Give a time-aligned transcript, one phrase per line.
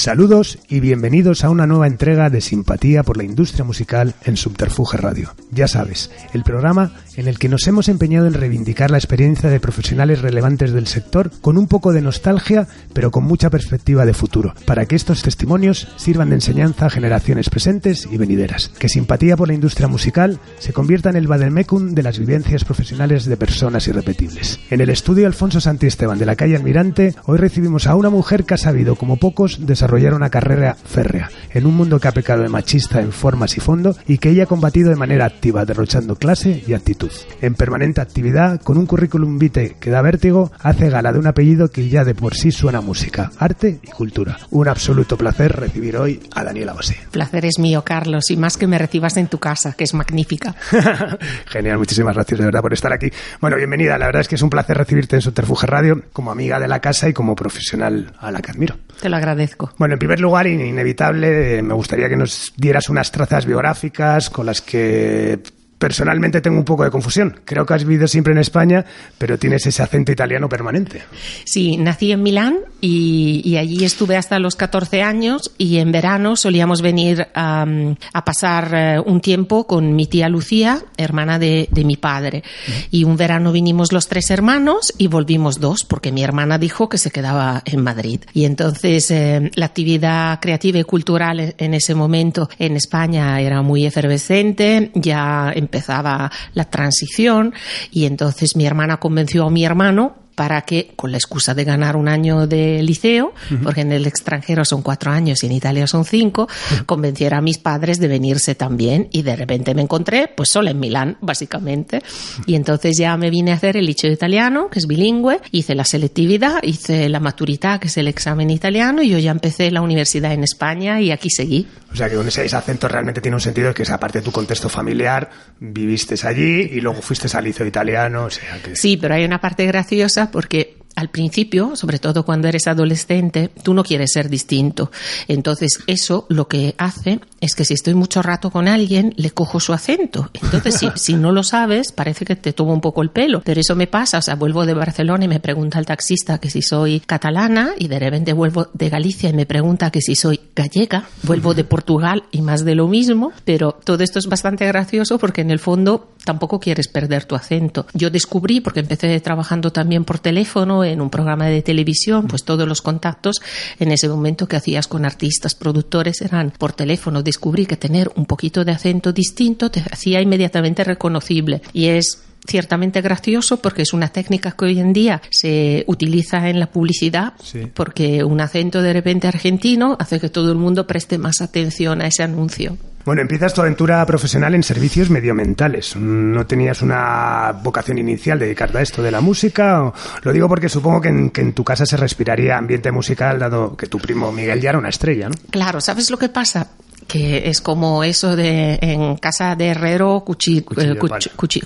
[0.00, 4.96] Saludos y bienvenidos a una nueva entrega de Simpatía por la Industria Musical en Subterfuge
[4.96, 5.34] Radio.
[5.50, 9.60] Ya sabes, el programa en el que nos hemos empeñado en reivindicar la experiencia de
[9.60, 14.54] profesionales relevantes del sector con un poco de nostalgia, pero con mucha perspectiva de futuro,
[14.64, 18.70] para que estos testimonios sirvan de enseñanza a generaciones presentes y venideras.
[18.70, 23.26] Que Simpatía por la Industria Musical se convierta en el Bademecum de las vivencias profesionales
[23.26, 24.60] de personas irrepetibles.
[24.70, 28.54] En el estudio Alfonso Santiesteban de la calle Almirante, hoy recibimos a una mujer que
[28.54, 32.48] ha sabido, como pocos, desarrollar una carrera férrea en un mundo que ha pecado de
[32.48, 36.62] machista en formas y fondo y que ella ha combatido de manera activa, derrochando clase
[36.64, 37.10] y actitud.
[37.40, 41.70] En permanente actividad, con un currículum vitae que da vértigo, hace gala de un apellido
[41.70, 44.38] que ya de por sí suena música, arte y cultura.
[44.50, 46.96] Un absoluto placer recibir hoy a Daniela Bosé.
[47.10, 50.54] Placer es mío, Carlos, y más que me recibas en tu casa, que es magnífica.
[51.46, 53.08] Genial, muchísimas gracias de verdad por estar aquí.
[53.40, 56.60] Bueno, bienvenida, la verdad es que es un placer recibirte en Subterfuge Radio como amiga
[56.60, 58.76] de la casa y como profesional a la que admiro.
[59.00, 59.72] Te lo agradezco.
[59.78, 64.60] Bueno, en primer lugar, inevitable, me gustaría que nos dieras unas trazas biográficas con las
[64.60, 65.40] que
[65.80, 67.40] personalmente tengo un poco de confusión.
[67.46, 68.84] Creo que has vivido siempre en España,
[69.16, 71.02] pero tienes ese acento italiano permanente.
[71.44, 76.82] Sí, nací en Milán y, allí estuve hasta los 14 años y en verano solíamos
[76.82, 82.44] venir a pasar eh, un tiempo con mi tía Lucía, hermana de, mi padre.
[82.90, 86.98] Y un verano vinimos los tres hermanos y volvimos dos porque mi hermana dijo que
[86.98, 88.20] se quedaba en Madrid.
[88.34, 93.86] Y entonces eh, la actividad creativa y cultural en ese momento en España era muy
[93.86, 97.54] efervescente, ya empezaba la transición
[97.92, 101.96] y entonces mi hermana convenció a mi hermano para que, con la excusa de ganar
[101.96, 106.06] un año de liceo, porque en el extranjero son cuatro años y en Italia son
[106.06, 106.48] cinco,
[106.86, 110.80] convenciera a mis padres de venirse también y de repente me encontré pues solo en
[110.80, 112.02] Milán, básicamente.
[112.46, 115.84] Y entonces ya me vine a hacer el liceo italiano, que es bilingüe, hice la
[115.84, 120.32] selectividad, hice la maturidad, que es el examen italiano, y yo ya empecé la universidad
[120.32, 121.66] en España y aquí seguí.
[121.92, 124.32] O sea que con ese, acento realmente tiene un sentido que es aparte de tu
[124.32, 125.28] contexto familiar,
[125.58, 128.28] viviste allí y luego fuiste al liceo italiano.
[128.74, 133.74] Sí, pero hay una parte graciosa porque al principio, sobre todo cuando eres adolescente, tú
[133.74, 134.90] no quieres ser distinto.
[135.28, 139.60] Entonces, eso lo que hace es que si estoy mucho rato con alguien, le cojo
[139.60, 140.30] su acento.
[140.42, 143.40] Entonces, si, si no lo sabes, parece que te tomo un poco el pelo.
[143.44, 146.50] Pero eso me pasa, o sea, vuelvo de Barcelona y me pregunta el taxista que
[146.50, 150.38] si soy catalana y de repente vuelvo de Galicia y me pregunta que si soy
[150.54, 155.18] gallega, vuelvo de Portugal y más de lo mismo, pero todo esto es bastante gracioso
[155.18, 157.86] porque en el fondo tampoco quieres perder tu acento.
[157.94, 162.66] Yo descubrí, porque empecé trabajando también por teléfono en un programa de televisión, pues todos
[162.68, 163.40] los contactos
[163.78, 167.22] en ese momento que hacías con artistas, productores, eran por teléfono.
[167.22, 173.00] Descubrí que tener un poquito de acento distinto te hacía inmediatamente reconocible y es ciertamente
[173.00, 177.34] gracioso porque es una técnica que hoy en día se utiliza en la publicidad
[177.74, 182.06] porque un acento de repente argentino hace que todo el mundo preste más atención a
[182.06, 182.76] ese anuncio.
[183.04, 185.96] Bueno, empiezas tu aventura profesional en servicios medioambientales.
[185.96, 189.90] ¿No tenías una vocación inicial dedicarte a esto de la música?
[190.22, 193.74] Lo digo porque supongo que en, que en, tu casa se respiraría ambiente musical, dado
[193.74, 195.34] que tu primo Miguel ya era una estrella, ¿no?
[195.50, 196.68] Claro, ¿sabes lo que pasa?
[197.10, 200.62] Que es como eso de en casa de herrero eh,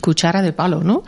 [0.01, 1.03] cuchara de palo, ¿no?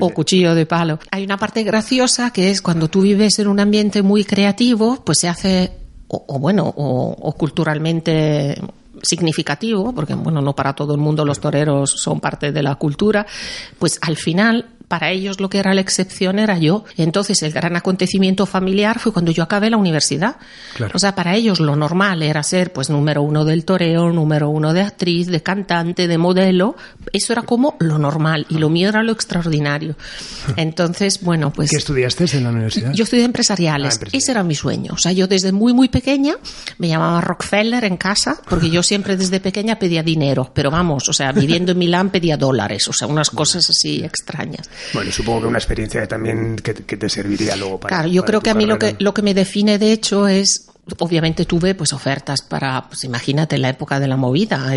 [0.00, 0.98] o cuchillo de palo.
[1.10, 5.18] Hay una parte graciosa que es cuando tú vives en un ambiente muy creativo, pues
[5.18, 5.72] se hace,
[6.08, 8.58] o, bueno, o culturalmente
[9.02, 13.26] significativo, porque bueno, no para todo el mundo los toreros son parte de la cultura,
[13.78, 16.84] pues al final para ellos lo que era la excepción era yo.
[16.96, 20.36] Entonces el gran acontecimiento familiar fue cuando yo acabé la universidad.
[20.92, 24.72] O sea, para ellos lo normal era ser pues número uno del toreo, número uno
[24.72, 26.76] de actriz, de cantante, de modelo.
[27.12, 29.96] Eso era como lo normal y lo mío era lo extraordinario.
[30.56, 31.70] Entonces, bueno, pues...
[31.70, 32.92] ¿Qué estudiaste en la universidad?
[32.92, 33.98] Yo estudié empresariales.
[34.00, 34.92] Ah, Ese era mi sueño.
[34.94, 36.36] O sea, yo desde muy, muy pequeña
[36.78, 40.52] me llamaba Rockefeller en casa porque yo siempre desde pequeña pedía dinero.
[40.54, 42.86] Pero vamos, o sea, viviendo en Milán pedía dólares.
[42.86, 44.70] O sea, unas cosas así extrañas.
[44.92, 47.96] Bueno, supongo que una experiencia también que, te serviría luego para.
[47.96, 50.68] Claro, yo creo que a mí lo que, lo que me define, de hecho, es
[50.98, 54.70] obviamente tuve pues ofertas para, pues imagínate, la época de la movida,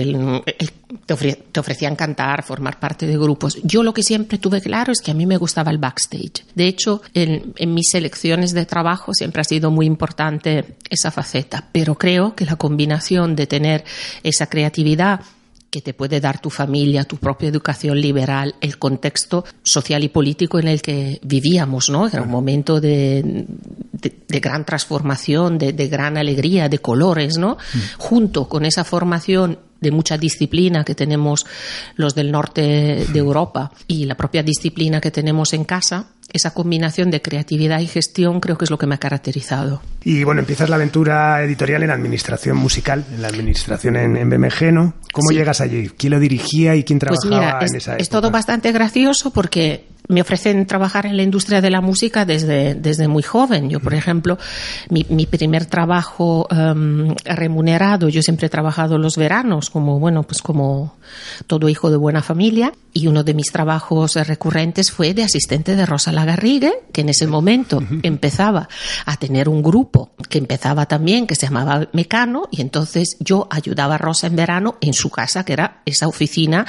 [1.06, 3.60] te, ofrecían cantar, formar parte de grupos.
[3.64, 6.46] Yo lo que siempre tuve claro es que a mí me gustaba el backstage.
[6.56, 11.68] De hecho, en, en mis selecciones de trabajo siempre ha sido muy importante esa faceta,
[11.72, 13.84] pero creo que la combinación de tener
[14.24, 15.22] esa creatividad
[15.70, 20.60] que te puede dar tu familia, tu propia educación liberal, el contexto social y político
[20.60, 22.08] en el que vivíamos, ¿no?
[22.08, 23.46] Era un momento de,
[23.92, 27.58] de, gran transformación, de, de, gran alegría, de colores, ¿no?
[27.74, 27.80] Mm.
[27.98, 31.46] Junto con esa formación de mucha disciplina que tenemos
[31.96, 37.12] los del norte de Europa y la propia disciplina que tenemos en casa, esa combinación
[37.12, 39.82] de creatividad y gestión creo que es lo que me ha caracterizado.
[40.04, 44.94] Y bueno, empiezas la aventura editorial en administración musical, en la administración en, BMG, ¿no?
[45.12, 45.90] ¿Cómo llegas allí?
[45.98, 48.02] ¿Quién lo dirigía y quién pues trabajaba en esa época?
[48.02, 52.76] Es todo bastante gracioso porque me ofrecen trabajar en la industria de la música desde,
[52.76, 53.70] desde muy joven.
[53.70, 54.38] Yo, por ejemplo,
[54.90, 60.42] mi, mi primer trabajo um, remunerado, yo siempre he trabajado los veranos como, bueno, pues
[60.42, 60.96] como
[61.46, 62.72] todo hijo de buena familia.
[62.94, 67.28] Y uno de mis trabajos recurrentes fue de asistente de Rosa Lagarrigue, que en ese
[67.28, 68.68] momento empezaba
[69.06, 73.96] a tener un grupo que empezaba también, que se llamaba Mecano, y entonces yo ayudaba
[73.96, 76.66] a Rosa en verano en su casa, que era esa oficina,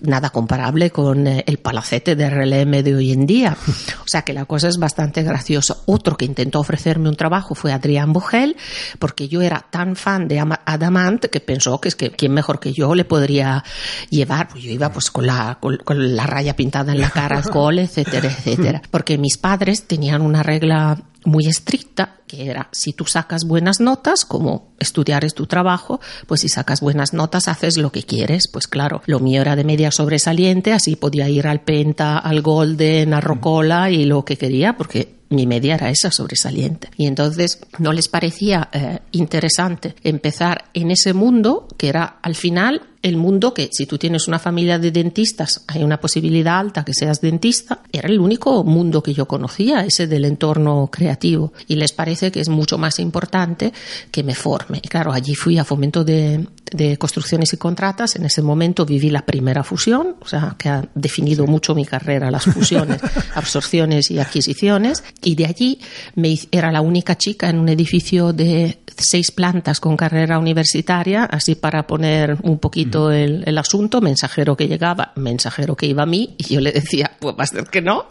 [0.00, 3.56] nada comparable con eh, el palacete de relé de hoy en día.
[4.04, 5.78] O sea que la cosa es bastante graciosa.
[5.86, 8.56] Otro que intentó ofrecerme un trabajo fue Adrián Bugel,
[8.98, 12.72] porque yo era tan fan de Adamant que pensó que es que quién mejor que
[12.72, 13.64] yo le podría
[14.10, 14.48] llevar.
[14.48, 15.78] Pues yo iba pues con la, con,
[16.16, 18.82] la raya pintada en la cara, alcohol, etcétera, etcétera.
[18.90, 20.98] Porque mis padres tenían una regla
[21.28, 26.40] muy estricta, que era si tú sacas buenas notas, como estudiar es tu trabajo, pues
[26.40, 28.48] si sacas buenas notas haces lo que quieres.
[28.48, 33.14] Pues claro, lo mío era de media sobresaliente, así podía ir al Penta, al Golden,
[33.14, 36.90] a Rocola y lo que quería, porque mi media era esa sobresaliente.
[36.96, 42.82] Y entonces no les parecía eh, interesante empezar en ese mundo que era al final
[43.02, 46.94] el mundo que si tú tienes una familia de dentistas hay una posibilidad alta que
[46.94, 47.80] seas dentista.
[47.92, 51.52] Era el único mundo que yo conocía, ese del entorno creativo.
[51.66, 53.72] Y les parece que es mucho más importante
[54.10, 54.80] que me forme.
[54.82, 58.16] Y claro, allí fui a fomento de, de construcciones y contratas.
[58.16, 62.30] En ese momento viví la primera fusión, o sea, que ha definido mucho mi carrera,
[62.30, 63.00] las fusiones,
[63.34, 65.04] absorciones y adquisiciones.
[65.22, 65.80] Y de allí
[66.14, 71.54] me, era la única chica en un edificio de seis plantas con carrera universitaria, así
[71.54, 76.34] para poner un poquito el, el asunto, mensajero que llegaba, mensajero que iba a mí,
[76.36, 78.06] y yo le decía, pues va a ser que no.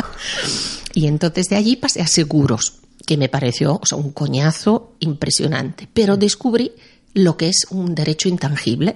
[0.93, 5.87] Y entonces de allí pasé a seguros, que me pareció o sea, un coñazo impresionante.
[5.93, 6.71] Pero descubrí
[7.17, 8.95] lo que es un derecho intangible.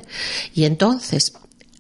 [0.54, 1.34] Y entonces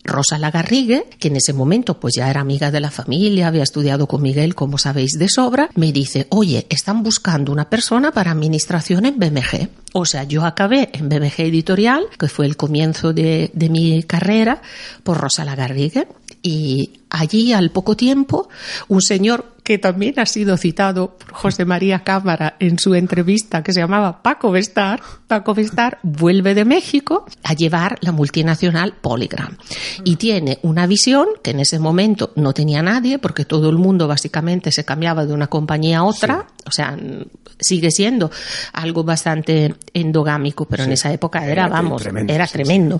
[0.03, 4.07] Rosa Lagarrigue, que en ese momento pues ya era amiga de la familia, había estudiado
[4.07, 9.05] con Miguel, como sabéis de sobra, me dice, oye, están buscando una persona para administración
[9.05, 9.69] en BMG.
[9.93, 14.61] O sea, yo acabé en BMG Editorial, que fue el comienzo de, de mi carrera,
[15.03, 16.07] por Rosa Lagarrigue.
[16.41, 18.49] Y allí, al poco tiempo,
[18.87, 23.71] un señor que también ha sido citado por José María Cámara en su entrevista que
[23.71, 29.55] se llamaba Paco Vestar, Paco Vestar vuelve de México a llevar la multinacional Polygram.
[30.03, 34.09] Y tiene una visión que en ese momento no tenía nadie porque todo el mundo
[34.09, 36.97] básicamente se cambiaba de una compañía a otra, o sea,
[37.57, 38.29] sigue siendo
[38.73, 42.99] algo bastante endogámico, pero en esa época era, vamos, era tremendo.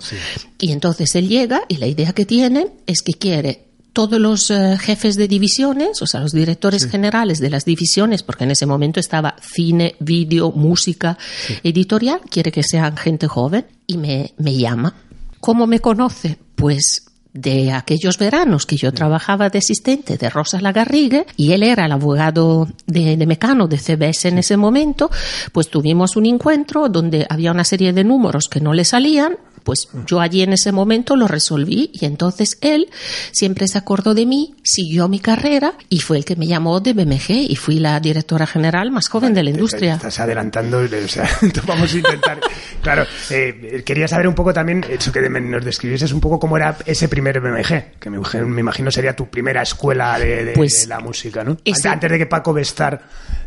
[0.58, 4.76] Y entonces él llega y la idea que tiene es que quiere todos los eh,
[4.80, 9.00] jefes de divisiones, o sea, los directores generales de las divisiones, porque en ese momento
[9.00, 11.18] estaba cine, vídeo, música,
[11.62, 14.94] editorial, quiere que sean gente joven y me, me llama.
[15.40, 16.38] ¿Cómo me conoce?
[16.54, 21.86] Pues de aquellos veranos que yo trabajaba de asistente de Rosa Lagarrigue y él era
[21.86, 25.10] el abogado de, de, Mecano de CBS en ese momento,
[25.52, 29.88] pues tuvimos un encuentro donde había una serie de números que no le salían pues
[30.06, 32.88] yo allí en ese momento lo resolví y entonces él
[33.30, 36.92] siempre se acordó de mí, siguió mi carrera y fue el que me llamó de
[36.92, 39.94] BMG y fui la directora general más joven de la industria.
[39.94, 41.28] Estás adelantando, o sea,
[41.66, 42.40] vamos a intentar.
[42.82, 46.76] claro, eh, quería saber un poco también, eso que nos describieses un poco cómo era
[46.86, 51.56] ese primer BMG, que me, imagino sería tu primera escuela de, pues la música, ¿no?
[51.84, 53.00] Antes de que Paco Bestar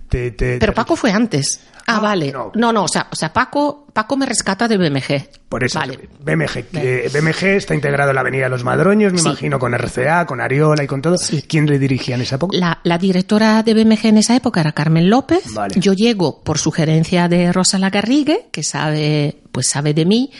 [0.09, 1.59] te, Pero Paco fue antes.
[1.87, 2.31] Ah, vale.
[2.31, 5.29] No, no, o, sea, o sea, Paco, Paco me rescata de BMG.
[5.47, 5.79] Por eso,
[6.19, 6.65] BMG.
[7.13, 10.83] BMG está integrado en la Avenida de los Madroños, me imagino, con RCA, con Ariola
[10.83, 11.15] y con todo.
[11.47, 12.57] ¿Quién le dirigía en esa época?
[12.83, 15.43] La, directora de BMG en esa época era Carmen López.
[15.75, 20.31] Yo llego por sugerencia de Rosa Lagarrigue, que sabe, pues sabe de mí,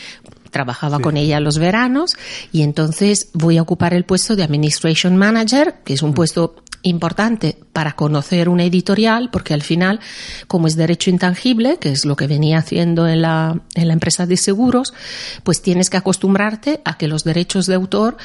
[0.55, 2.15] trabajaba con ella los veranos
[2.53, 6.13] y entonces voy a ocupar el puesto de Administration Manager, que es un mm.
[6.13, 9.99] puesto importante para conocer una editorial, porque al final,
[10.47, 14.25] como es derecho intangible, que es lo que venía haciendo en la, en la empresa
[14.25, 14.93] de seguros,
[15.43, 18.15] pues tienes que acostumbrarte a que los derechos de autor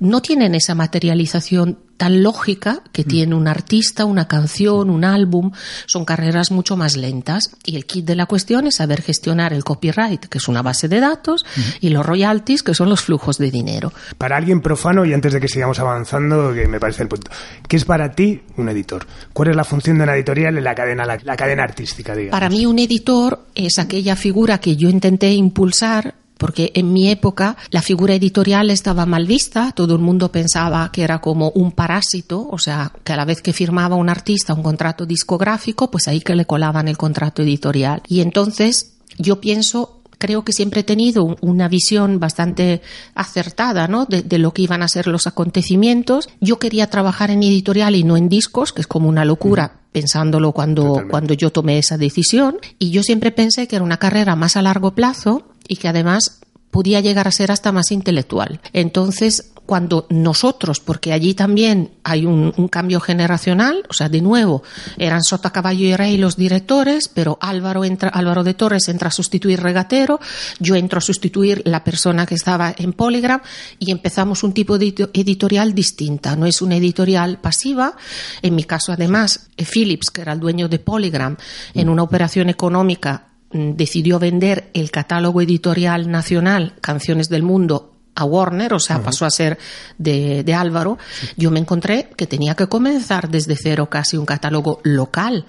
[0.00, 3.08] no tienen esa materialización tan lógica que mm.
[3.08, 5.52] tiene un artista, una canción, un álbum,
[5.86, 9.64] son carreras mucho más lentas y el kit de la cuestión es saber gestionar el
[9.64, 11.44] copyright, que es una base de datos,
[11.80, 13.92] y los royalties, que son los flujos de dinero.
[14.18, 17.30] Para alguien profano, y antes de que sigamos avanzando, que me parece el punto,
[17.68, 19.06] ¿qué es para ti un editor?
[19.32, 22.14] ¿Cuál es la función de una editorial en la cadena, la, cadena artística?
[22.14, 22.32] Digamos?
[22.32, 27.56] Para mí un editor es aquella figura que yo intenté impulsar porque en mi época
[27.70, 32.46] la figura editorial estaba mal vista, todo el mundo pensaba que era como un parásito,
[32.48, 36.20] o sea, que a la vez que firmaba un artista un contrato discográfico, pues ahí
[36.20, 38.02] que le colaban el contrato editorial.
[38.08, 42.82] Y entonces yo pienso creo que siempre he tenido una visión bastante
[43.14, 44.06] acertada ¿no?
[44.06, 46.28] de, lo que iban a ser los acontecimientos.
[46.40, 49.80] Yo quería trabajar en editorial y no en discos, que es como una locura.
[49.92, 54.36] pensándolo cuando, cuando yo tomé esa decisión y yo siempre pensé que era una carrera
[54.36, 58.60] más a largo plazo y que además podía llegar a ser hasta más intelectual.
[58.72, 64.62] Entonces, cuando nosotros, porque allí también hay un, cambio generacional, o sea, de nuevo,
[64.96, 69.10] eran Sota Caballo y Rey los directores, pero Álvaro, entra, Álvaro de Torres entra a
[69.10, 70.20] sustituir Regatero,
[70.60, 73.40] yo entro a sustituir la persona que estaba en Polygram
[73.78, 76.36] y empezamos un tipo de editorial distinta.
[76.36, 77.96] No es una editorial pasiva.
[78.42, 81.36] En mi caso, además, Philips, que era el dueño de Polygram,
[81.74, 88.24] en una operación económica mm, decidió vender el catálogo editorial nacional Canciones del Mundo a
[88.24, 89.58] Warner, o sea, pasó a ser
[89.98, 90.96] de, de Álvaro,
[91.36, 95.44] yo me encontré que tenía que comenzar desde cero casi un catálogo local,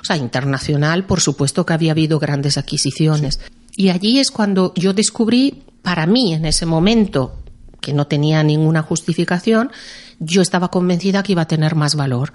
[0.00, 3.40] o sea, internacional, por supuesto que había habido grandes adquisiciones.
[3.76, 7.40] Y allí es cuando yo descubrí, para mí en ese momento,
[7.80, 9.72] que no tenía ninguna justificación,
[10.20, 12.32] yo estaba convencida que iba a tener más valor.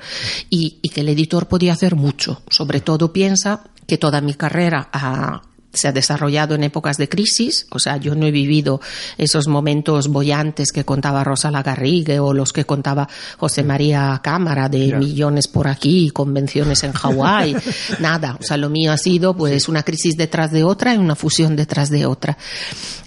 [0.50, 2.42] Y, y que el editor podía hacer mucho.
[2.50, 5.42] Sobre todo piensa que toda mi carrera ha,
[5.74, 8.82] se ha desarrollado en épocas de crisis, o sea, yo no he vivido
[9.18, 14.94] esos momentos bollantes que contaba Rosa Lagarrigue o los que contaba José María Cámara de
[14.98, 17.56] millones por aquí, convenciones en Hawái,
[18.00, 21.16] nada, o sea, lo mío ha sido pues una crisis detrás de otra y una
[21.16, 22.38] fusión detrás de otra.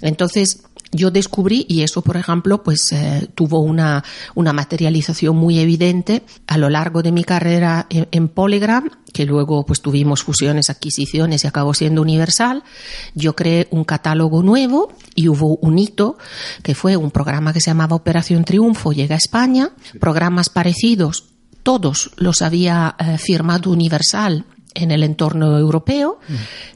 [0.01, 4.03] Entonces, yo descubrí, y eso, por ejemplo, pues eh, tuvo una,
[4.35, 9.65] una, materialización muy evidente a lo largo de mi carrera en, en, Polygram, que luego
[9.65, 12.63] pues tuvimos fusiones, adquisiciones y acabó siendo universal.
[13.15, 16.17] Yo creé un catálogo nuevo y hubo un hito
[16.63, 21.31] que fue un programa que se llamaba Operación Triunfo, llega a España, programas parecidos,
[21.63, 26.19] todos los había eh, firmado Universal en el entorno europeo.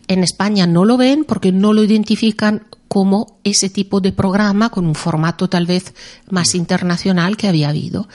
[0.08, 4.86] En España no lo ven porque no lo identifican como ese tipo de programa con
[4.86, 5.94] un formato tal vez
[6.30, 8.08] más internacional que había habido.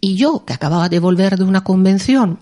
[0.00, 2.40] Y yo, que acababa de volver de una convención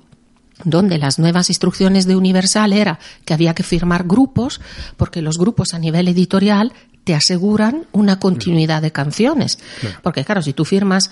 [0.65, 4.63] donde las nuevas instrucciones de Universal era que había que firmar grupos,
[4.97, 6.73] porque los grupos a nivel editorial
[7.05, 9.59] te aseguran una continuidad de canciones.
[10.03, 11.11] Porque claro, si tú firmas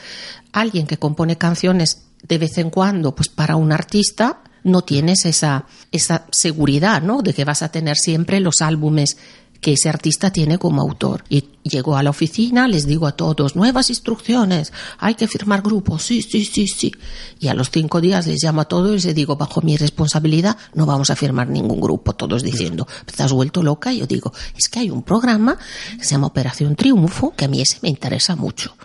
[0.55, 5.27] a alguien que compone canciones de vez en cuando, pues para un artista, no tienes
[5.27, 7.23] esa, esa seguridad, ¿no?
[7.23, 9.17] De que vas a tener siempre los álbumes
[9.61, 11.25] que ese artista tiene como autor.
[11.29, 16.03] Y llego a la oficina, les digo a todos, nuevas instrucciones, hay que firmar grupos,
[16.03, 16.93] sí, sí, sí, sí.
[17.41, 20.57] Y a los cinco días les llamo a todos y les digo, bajo mi responsabilidad,
[20.75, 23.93] no vamos a firmar ningún grupo, todos diciendo, estás vuelto loca.
[23.93, 25.59] Y yo digo, es que hay un programa
[25.99, 28.77] que se llama Operación Triunfo, que a mí ese me interesa mucho.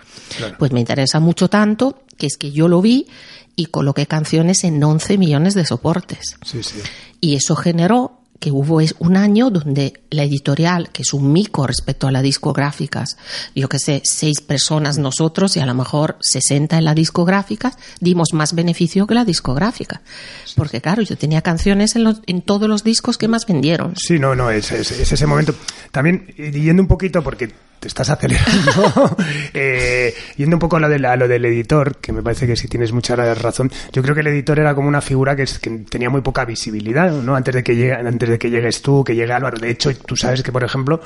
[0.57, 3.07] Pues me interesa mucho tanto que es que yo lo vi
[3.55, 6.37] y coloqué canciones en 11 millones de soportes.
[7.19, 12.07] Y eso generó que hubo un año donde la editorial, que es un mico respecto
[12.07, 13.15] a las discográficas,
[13.55, 18.33] yo que sé, seis personas nosotros y a lo mejor 60 en las discográficas, dimos
[18.33, 20.01] más beneficio que la discográfica.
[20.55, 23.93] Porque claro, yo tenía canciones en, en todos los discos que más vendieron.
[23.95, 25.53] Sí, no, no, es, es ese momento.
[25.91, 29.17] También, yendo un poquito, porque te estás acelerando.
[29.55, 32.67] eh, yendo un poco a lo, de lo del editor, que me parece que si
[32.67, 36.11] tienes mucha razón, yo creo que el editor era como una figura que, que tenía
[36.11, 37.35] muy poca visibilidad, ¿no?
[37.35, 39.57] Antes de que llegue, antes de que llegues tú, que llegue Álvaro.
[39.57, 41.01] De hecho, tú sabes que, por ejemplo,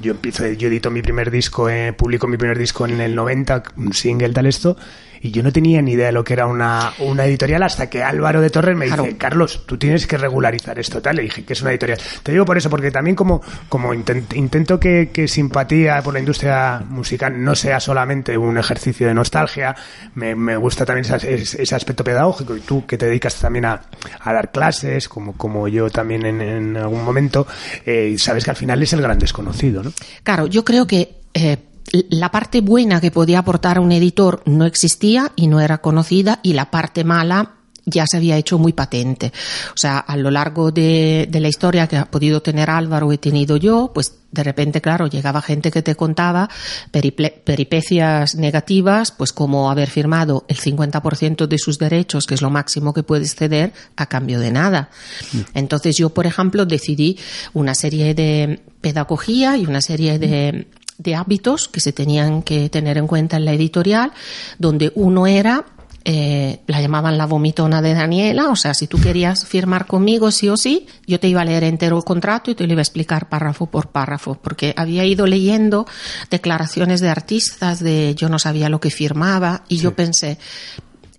[0.00, 3.62] yo empiezo, yo edito mi primer disco, eh, publico mi primer disco en el 90,
[3.76, 4.76] un single tal esto,
[5.20, 8.02] y yo no tenía ni idea de lo que era una, una editorial hasta que
[8.02, 11.16] Álvaro de Torres me dice, Carlos, tú tienes que regularizar esto, tal.
[11.16, 11.98] Le dije que es una editorial.
[12.22, 16.82] Te digo por eso, porque también como, como intento que, que, simpatía por la industria
[16.88, 19.74] musical no sea solamente un ejercicio de nostalgia,
[20.14, 23.82] me, me gusta también ese, ese, aspecto pedagógico y tú que te dedicas también a,
[24.20, 27.46] a dar clases, como, como yo también en, en algún momento,
[27.84, 29.92] eh, sabes que al final es el gran desconocido, ¿no?
[30.22, 31.16] Claro, yo creo que...
[31.34, 31.58] Eh,
[31.92, 36.40] la parte buena que podía aportar a un editor no existía y no era conocida
[36.42, 39.32] y la parte mala ya se había hecho muy patente.
[39.68, 43.56] O sea, a lo largo de, la historia que ha podido tener Álvaro, he tenido
[43.56, 46.50] yo, pues de repente, claro, llegaba gente que te contaba
[46.90, 52.92] peripecias negativas, pues como haber firmado el 50% de sus derechos, que es lo máximo
[52.92, 54.90] que puedes ceder, a cambio de nada.
[55.32, 55.38] Mm.
[55.54, 57.18] Entonces yo, por ejemplo, decidí
[57.54, 60.66] una serie de pedagogía y una serie de
[60.98, 64.12] de hábitos que se tenían que tener en cuenta en la editorial,
[64.58, 65.64] donde uno era
[66.08, 70.48] eh, la llamaban la vomitona de Daniela, o sea, si tú querías firmar conmigo sí
[70.48, 72.82] o sí, yo te iba a leer entero el contrato y te lo iba a
[72.82, 75.84] explicar párrafo por párrafo, porque había ido leyendo
[76.30, 80.38] declaraciones de artistas de yo no sabía lo que firmaba y yo pensé,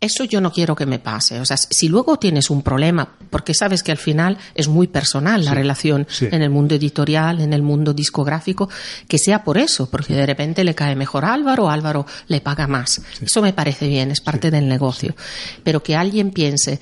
[0.01, 1.39] eso yo no quiero que me pase.
[1.39, 5.44] O sea, si luego tienes un problema, porque sabes que al final es muy personal
[5.44, 8.70] la relación en el mundo editorial, en el mundo discográfico,
[9.08, 12.68] que sea por eso, porque de repente le cae mejor a Álvaro, Álvaro le paga
[12.68, 13.01] más.
[13.22, 15.16] Eso me parece bien, es parte del negocio.
[15.63, 16.80] Pero que alguien piense,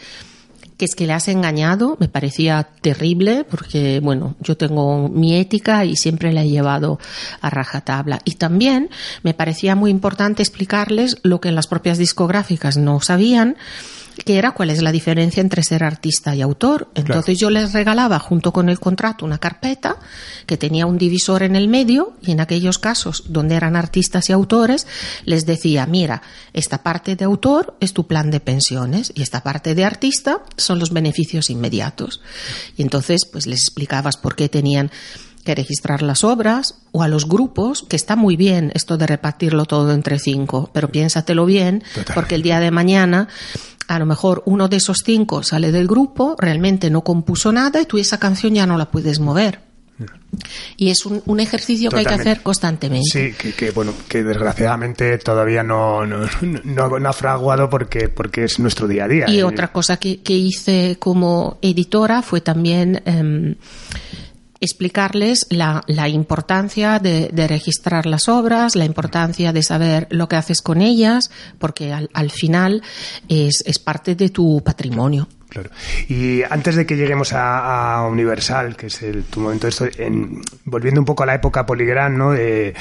[0.77, 5.85] que es que le has engañado, me parecía terrible porque, bueno, yo tengo mi ética
[5.85, 6.99] y siempre la he llevado
[7.41, 8.19] a rajatabla.
[8.25, 8.89] Y también
[9.23, 13.55] me parecía muy importante explicarles lo que en las propias discográficas no sabían,
[14.23, 16.89] que era cuál es la diferencia entre ser artista y autor.
[16.95, 19.97] Entonces yo les regalaba junto con el contrato una carpeta
[20.45, 24.33] que tenía un divisor en el medio y en aquellos casos donde eran artistas y
[24.33, 24.87] autores
[25.25, 26.21] les decía, mira,
[26.53, 30.79] esta parte de autor es tu plan de pensiones y esta parte de artista son
[30.79, 32.21] los beneficios inmediatos.
[32.77, 34.91] Y entonces pues les explicabas por qué tenían
[35.45, 39.65] que registrar las obras o a los grupos, que está muy bien esto de repartirlo
[39.65, 41.83] todo entre cinco, pero piénsatelo bien,
[42.15, 43.29] porque el día de mañana
[43.87, 47.85] a lo mejor uno de esos cinco sale del grupo, realmente no compuso nada y
[47.85, 49.65] tú esa canción ya no la puedes mover.
[50.75, 53.07] Y es un, ejercicio que hay que hacer constantemente.
[53.09, 56.27] Sí, que, bueno, que desgraciadamente todavía no, no,
[56.63, 59.29] no, ha fraguado porque, porque es nuestro día a día.
[59.29, 63.55] Y otra cosa que, hice como editora fue también em,
[64.65, 70.35] explicarles la, la importancia de, de, registrar las obras, la importancia de saber lo que
[70.35, 72.83] haces con ellas, porque al, al final
[73.29, 75.27] es, es parte de tu patrimonio.
[75.55, 75.69] Claro.
[76.09, 80.41] Y antes de que lleguemos a, Universal, que es el, tu momento de esto, en,
[80.65, 82.35] volviendo un poco a la época Poligram, ¿no?
[82.35, 82.73] Eh,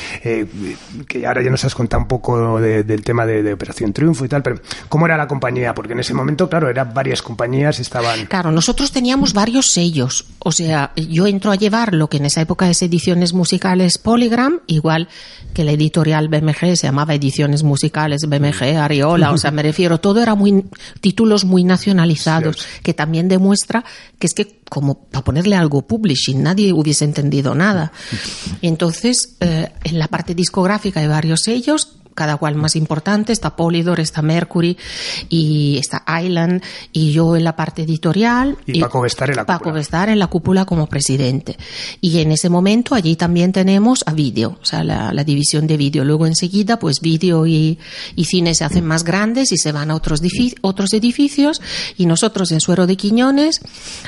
[1.06, 4.42] que ahora ya nos has contado un poco del tema de, Operación Triunfo y tal,
[4.42, 4.56] pero
[4.88, 5.72] ¿cómo era la compañía?
[5.72, 8.26] Porque en ese momento, claro, eran varias compañías, estaban...
[8.26, 10.26] Claro, nosotros teníamos varios sellos.
[10.40, 14.60] O sea, yo entro a llevar lo que en esa época es ediciones musicales Polygram,
[14.66, 15.08] igual
[15.52, 20.20] que la editorial BMG se llamaba Ediciones Musicales BMG, Ariola, o sea, me refiero, todo
[20.20, 20.64] era muy,
[21.00, 23.84] títulos muy nacionalizados que también demuestra
[24.18, 27.92] que es que como para ponerle algo publishing, nadie hubiese entendido nada.
[28.62, 33.32] Entonces, eh, en la parte discográfica hay varios sellos cada cual más importante.
[33.32, 34.76] Está Polydor, está Mercury
[35.28, 38.56] y está Island y yo en la parte editorial.
[38.66, 40.12] Y, Paco Bestar en la Paco cúpula.
[40.12, 41.56] en la cúpula como presidente.
[42.00, 46.04] Y en ese momento allí también tenemos a vídeo, o sea, la, división de vídeo.
[46.04, 47.78] Luego enseguida, pues vídeo y,
[48.24, 50.22] cine se hacen más grandes y se van a otros,
[50.62, 51.60] otros edificios
[51.96, 53.60] y nosotros en Suero de Quiñones,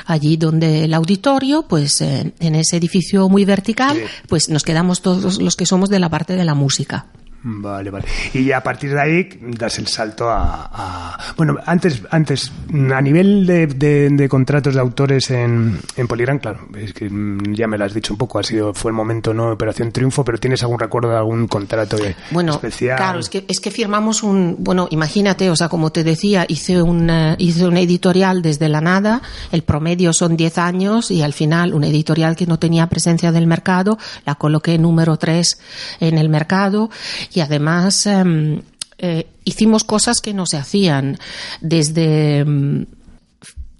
[0.05, 5.39] allí donde el auditorio, pues eh, en ese edificio muy vertical, pues nos quedamos todos
[5.39, 7.05] los que somos de la parte de la música.
[7.43, 8.05] Vale, vale.
[8.33, 11.17] Y a partir de ahí das el salto a...
[11.37, 12.51] Bueno, antes, antes
[12.93, 17.67] a nivel de, de, contratos de autores en, en Poligram, claro, es que mm, ya
[17.67, 19.51] me lo has dicho un poco, ha sido fue el momento, ¿no?
[19.51, 21.97] Operación Triunfo, pero ¿tienes algún recuerdo de algún contrato
[22.31, 22.97] bueno, especial?
[22.97, 24.55] Claro, es que, es que firmamos un...
[24.59, 29.21] Bueno, imagínate, o sea, como te decía, hice una, hice una editorial desde la nada,
[29.51, 33.47] el promedio son 10 años y al final una editorial que no tenía presencia del
[33.47, 35.59] mercado, la coloqué número 3
[35.99, 36.89] en el mercado
[37.33, 38.61] y además em,
[38.97, 41.17] eh, hicimos cosas que no se hacían
[41.61, 42.85] desde em,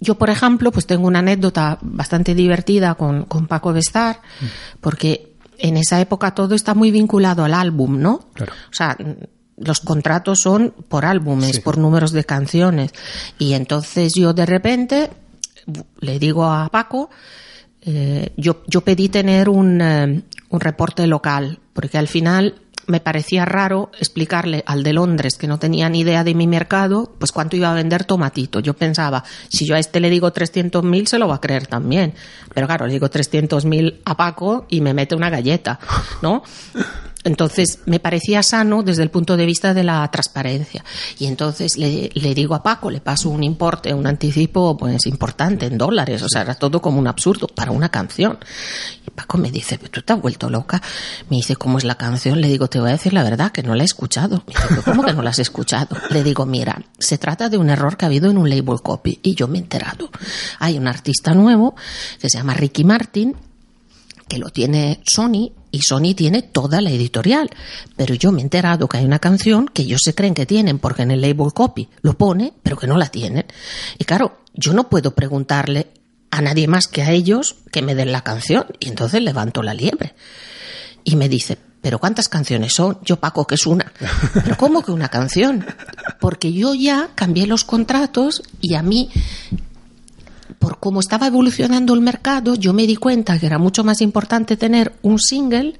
[0.00, 4.20] yo, por ejemplo, pues tengo una anécdota bastante divertida con, con Paco Bestar,
[4.80, 8.28] porque en esa época todo está muy vinculado al álbum, ¿no?
[8.40, 8.96] O sea,
[9.56, 12.92] los contratos son por álbumes, por números de canciones.
[13.38, 15.10] Y entonces yo de repente
[16.00, 17.10] le digo a Paco,
[17.82, 22.54] eh, yo, yo pedí tener un, eh, un reporte local, porque al final
[22.88, 27.12] me parecía raro explicarle al de Londres, que no tenía ni idea de mi mercado,
[27.18, 28.60] pues cuánto iba a vender tomatito.
[28.60, 32.14] Yo pensaba, si yo a este le digo 300.000, se lo va a creer también.
[32.52, 35.78] Pero claro, le digo 300.000 a Paco y me mete una galleta,
[36.22, 36.42] ¿no?
[37.24, 40.84] Entonces me parecía sano desde el punto de vista de la transparencia.
[41.18, 45.78] Y entonces le, digo a Paco, le paso un importe, un anticipo pues importante en
[45.78, 48.38] dólares, o sea, era todo como un absurdo para una canción.
[49.06, 50.80] Y Paco me dice, tú te has vuelto loca.
[51.28, 52.40] Me dice, ¿cómo es la canción?
[52.40, 54.44] Le digo, te voy a decir la verdad, que no la he escuchado.
[54.46, 55.96] Me dice, ¿cómo que no la has escuchado?
[56.10, 59.18] Le digo, mira, se trata de un error que ha habido en un label copy
[59.22, 60.08] y yo me he enterado.
[60.60, 61.74] Hay un artista nuevo
[62.20, 63.34] que se llama Ricky Martin
[64.28, 67.50] que lo tiene Sony y Sony tiene toda la editorial.
[67.96, 70.78] Pero yo me he enterado que hay una canción que ellos se creen que tienen
[70.78, 73.46] porque en el label copy lo pone, pero que no la tienen.
[73.98, 75.88] Y claro, yo no puedo preguntarle
[76.30, 78.66] a nadie más que a ellos que me den la canción.
[78.78, 80.14] Y entonces levanto la liebre.
[81.04, 82.98] Y me dice, ¿pero cuántas canciones son?
[83.02, 83.92] Yo, Paco, que es una.
[84.34, 85.64] ¿Pero cómo que una canción?
[86.20, 89.10] Porque yo ya cambié los contratos y a mí
[90.58, 94.56] por cómo estaba evolucionando el mercado, yo me di cuenta que era mucho más importante
[94.56, 95.78] tener un single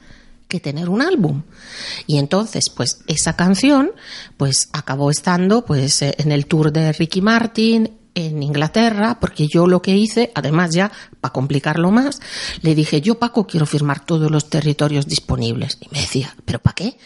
[0.48, 1.42] que tener un álbum.
[2.06, 3.92] Y entonces, pues esa canción,
[4.36, 9.66] pues acabó estando, pues eh, en el tour de Ricky Martin en Inglaterra, porque yo
[9.66, 12.20] lo que hice, además ya para complicarlo más,
[12.62, 15.78] le dije, yo Paco quiero firmar todos los territorios disponibles.
[15.80, 16.98] Y me decía, ¿pero para qué?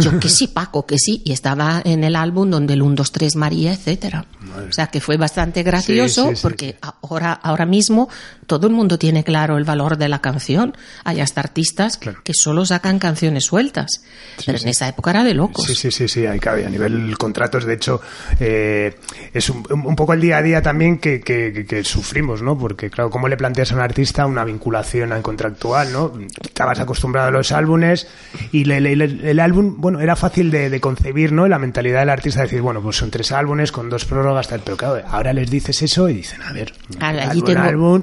[0.00, 1.22] Yo que sí, Paco, que sí.
[1.24, 4.26] Y estaba en el álbum donde el 1, 2, 3 María, etcétera.
[4.68, 8.08] O sea que fue bastante gracioso Sí, sí, sí, porque ahora, ahora mismo
[8.50, 10.76] todo el mundo tiene claro el valor de la canción.
[11.04, 12.18] Hay hasta artistas Claro.
[12.24, 14.02] que solo sacan canciones sueltas.
[14.44, 15.64] Pero en esa época era de locos.
[15.66, 16.66] Sí, sí, sí, sí, hay cabe.
[16.66, 18.00] A nivel contratos, de hecho,
[18.40, 18.98] eh,
[19.32, 22.58] es un, un poco el día a día también que, que- que- que sufrimos, ¿no?
[22.58, 26.12] Porque, claro, ¿cómo le planteas a un artista una vinculación al contractual, ¿no?
[26.42, 28.08] Estabas acostumbrado a los álbumes
[28.50, 31.46] y le- le- le- el álbum, bueno, era fácil de, de concebir, ¿no?
[31.46, 34.60] La mentalidad del artista, decir, bueno, pues son tres álbumes con dos prórrogas, tal.
[34.64, 38.02] Pero, claro, ahora les dices eso y dicen, a ver, allí álbum, tengo- álbum,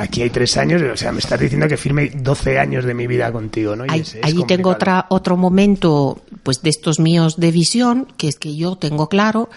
[0.00, 3.06] aquí hay tres años, o sea, me estás diciendo que firme 12 años de mi
[3.06, 3.84] vida contigo, ¿no?
[3.86, 8.06] Y Ahí- es- es allí tengo otra, otro momento pues de estos míos de visión,
[8.16, 9.50] que es que yo tengo claro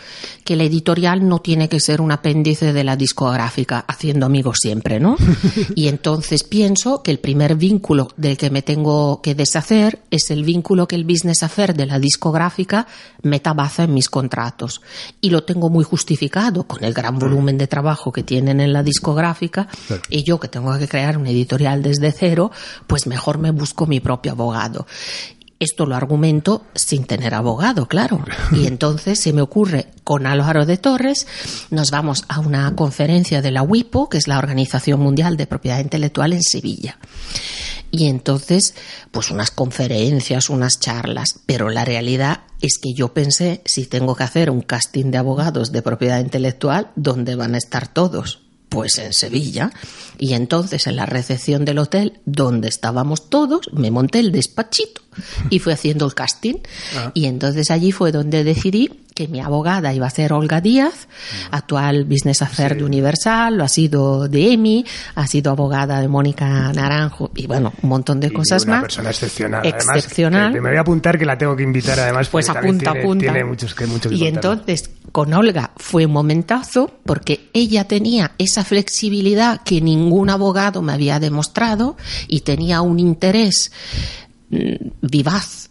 [0.44, 5.00] que la editorial no tiene que ser un apéndice de la discográfica, haciendo amigos siempre,
[5.00, 5.16] ¿no?
[5.76, 10.44] Y entonces pienso que el primer vínculo del que me tengo que deshacer es el
[10.44, 12.88] vínculo que el business affair de la discográfica
[13.22, 14.82] me tabaza en mis contratos.
[15.22, 18.84] Y lo tengo muy justificado con el gran volumen de trabajo que tienen en la
[18.84, 20.02] discográfica Claro.
[20.10, 22.52] y yo que tengo que crear una editorial desde cero,
[22.88, 24.86] pues mejor me busco mi propio abogado.
[25.60, 28.26] Esto lo argumento sin tener abogado, claro.
[28.52, 31.28] Y entonces se me ocurre con Álvaro de Torres,
[31.70, 35.80] nos vamos a una conferencia de la WIPO, que es la Organización Mundial de Propiedad
[35.80, 36.98] Intelectual en Sevilla.
[37.92, 38.74] Y entonces,
[39.12, 44.24] pues unas conferencias, unas charlas, pero la realidad es que yo pensé, si tengo que
[44.24, 48.40] hacer un casting de abogados de propiedad intelectual, ¿dónde van a estar todos?
[48.72, 49.70] Pues en Sevilla.
[50.18, 55.02] Y entonces en la recepción del hotel, donde estábamos todos, me monté el despachito
[55.50, 56.56] y fui haciendo el casting.
[57.14, 61.08] Y entonces allí fue donde decidí que mi abogada iba a ser Olga Díaz,
[61.52, 66.72] actual business affair de Universal, lo ha sido de EMI, ha sido abogada de Mónica
[66.74, 68.82] Naranjo y bueno, un montón de Y cosas una más.
[68.84, 69.66] persona excepcional.
[69.66, 70.54] Excepcional.
[70.54, 72.30] me voy a apuntar que la tengo que invitar además.
[72.30, 73.26] Pues apunta, tiene, apunta.
[73.26, 78.32] Tiene muchos que, mucho que y entonces con Olga fue un momentazo porque ella tenía
[78.38, 81.98] esa flexibilidad que ningún abogado me había demostrado
[82.28, 83.72] y tenía un interés
[84.30, 84.31] mm,
[85.02, 85.70] vivaz.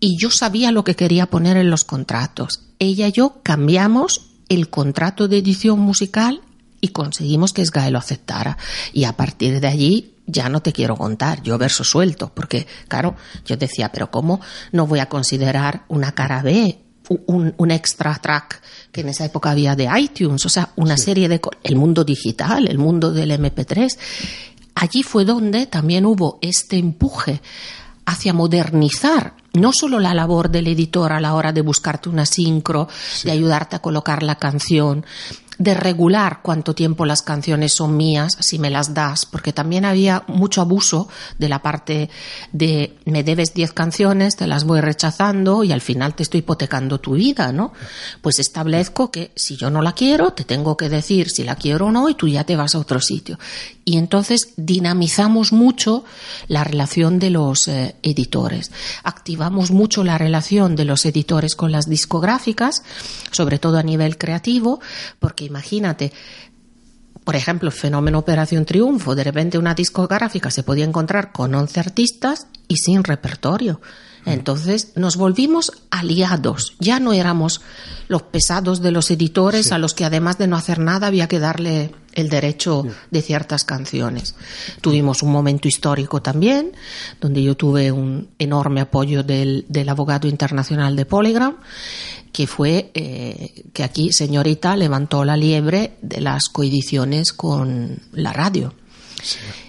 [0.00, 2.62] Y yo sabía lo que quería poner en los contratos.
[2.78, 6.40] Ella y yo cambiamos el contrato de edición musical
[6.80, 8.56] y conseguimos que SGAE lo aceptara.
[8.92, 13.16] Y a partir de allí ya no te quiero contar, yo verso suelto, porque claro,
[13.46, 14.40] yo decía, pero ¿cómo
[14.72, 16.78] no voy a considerar una cara B,
[17.26, 18.60] un, un extra track
[18.92, 21.40] que en esa época había de iTunes, o sea, una serie de...
[21.62, 23.98] El mundo digital, el mundo del MP3.
[24.74, 27.40] Allí fue donde también hubo este empuje
[28.08, 32.88] hacia modernizar no solo la labor del editor a la hora de buscarte una sincro,
[33.24, 35.04] de ayudarte a colocar la canción,
[35.58, 40.22] de regular cuánto tiempo las canciones son mías, si me las das, porque también había
[40.28, 42.10] mucho abuso de la parte
[42.52, 47.00] de me debes 10 canciones, te las voy rechazando y al final te estoy hipotecando
[47.00, 47.72] tu vida, ¿no?
[48.22, 51.86] Pues establezco que si yo no la quiero, te tengo que decir si la quiero
[51.86, 53.38] o no y tú ya te vas a otro sitio.
[53.84, 56.04] Y entonces dinamizamos mucho
[56.46, 58.70] la relación de los eh, editores.
[59.02, 62.82] Activamos mucho la relación de los editores con las discográficas,
[63.30, 64.80] sobre todo a nivel creativo,
[65.18, 66.12] porque imagínate,
[67.24, 71.80] por ejemplo, el fenómeno Operación Triunfo, de repente una discográfica se podía encontrar con 11
[71.80, 73.80] artistas y sin repertorio.
[74.32, 76.74] Entonces nos volvimos aliados.
[76.78, 77.60] Ya no éramos
[78.08, 81.38] los pesados de los editores a los que además de no hacer nada había que
[81.38, 84.34] darle el derecho de ciertas canciones.
[84.80, 86.72] Tuvimos un momento histórico también,
[87.20, 91.56] donde yo tuve un enorme apoyo del, del abogado internacional de Polygram,
[92.32, 98.74] que fue eh, que aquí señorita levantó la liebre de las coediciones con la radio.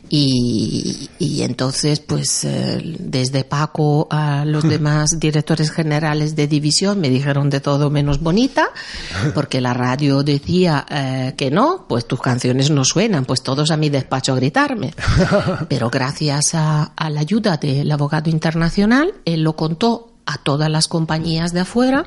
[0.09, 7.09] Y, y, entonces, pues, eh, desde Paco a los demás directores generales de división me
[7.09, 8.69] dijeron de todo menos bonita,
[9.35, 13.77] porque la radio decía eh, que no, pues tus canciones no suenan, pues todos a
[13.77, 14.93] mi despacho a gritarme.
[15.69, 20.87] Pero gracias a, a la ayuda del abogado internacional, él lo contó a todas las
[20.87, 22.05] compañías de afuera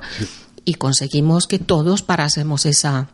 [0.64, 3.08] y conseguimos que todos parásemos esa,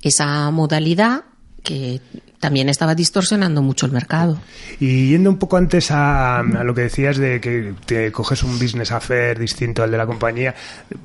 [0.00, 1.24] esa modalidad
[1.62, 2.00] que
[2.42, 4.36] también estaba distorsionando mucho el mercado.
[4.80, 8.90] Y yendo un poco antes a, lo que decías de que te coges un business
[8.90, 10.52] affair distinto al de la compañía,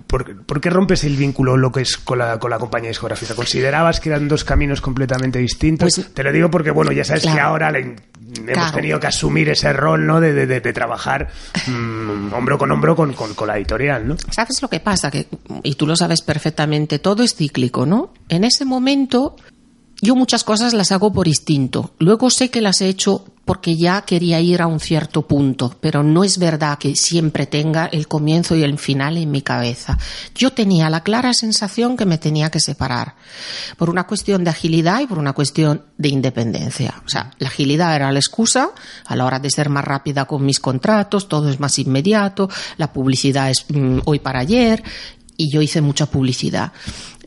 [0.08, 3.36] ¿por, qué rompes el vínculo lo que es con la, con la compañía discográfica?
[3.36, 5.93] ¿Considerabas que eran dos caminos completamente distintos?
[5.93, 9.71] Pues, te lo digo porque, bueno, ya sabes que ahora hemos tenido que asumir ese
[9.73, 10.19] rol, ¿no?
[10.19, 11.30] De, de, trabajar
[11.67, 14.15] mm, hombro con hombro con, con, con, la editorial, ¿no?
[14.32, 15.12] ¿Sabes lo que pasa?
[15.12, 15.28] Que,
[15.62, 18.12] y tú lo sabes perfectamente, todo es cíclico, ¿no?
[18.28, 19.36] En ese momento
[20.01, 21.91] yo muchas cosas las hago por instinto.
[21.99, 26.03] Luego sé que las he hecho porque ya quería ir a un cierto punto, pero
[26.03, 29.97] no es verdad que siempre tenga el comienzo y el final en mi cabeza.
[30.36, 33.15] Yo tenía la clara sensación que me tenía que separar,
[33.77, 37.01] por una cuestión de agilidad y por una cuestión de independencia.
[37.05, 38.71] O sea, la agilidad era la excusa
[39.05, 42.91] a la hora de ser más rápida con mis contratos, todo es más inmediato, la
[42.91, 44.83] publicidad es mm, hoy para ayer,
[45.38, 46.73] y yo hice mucha publicidad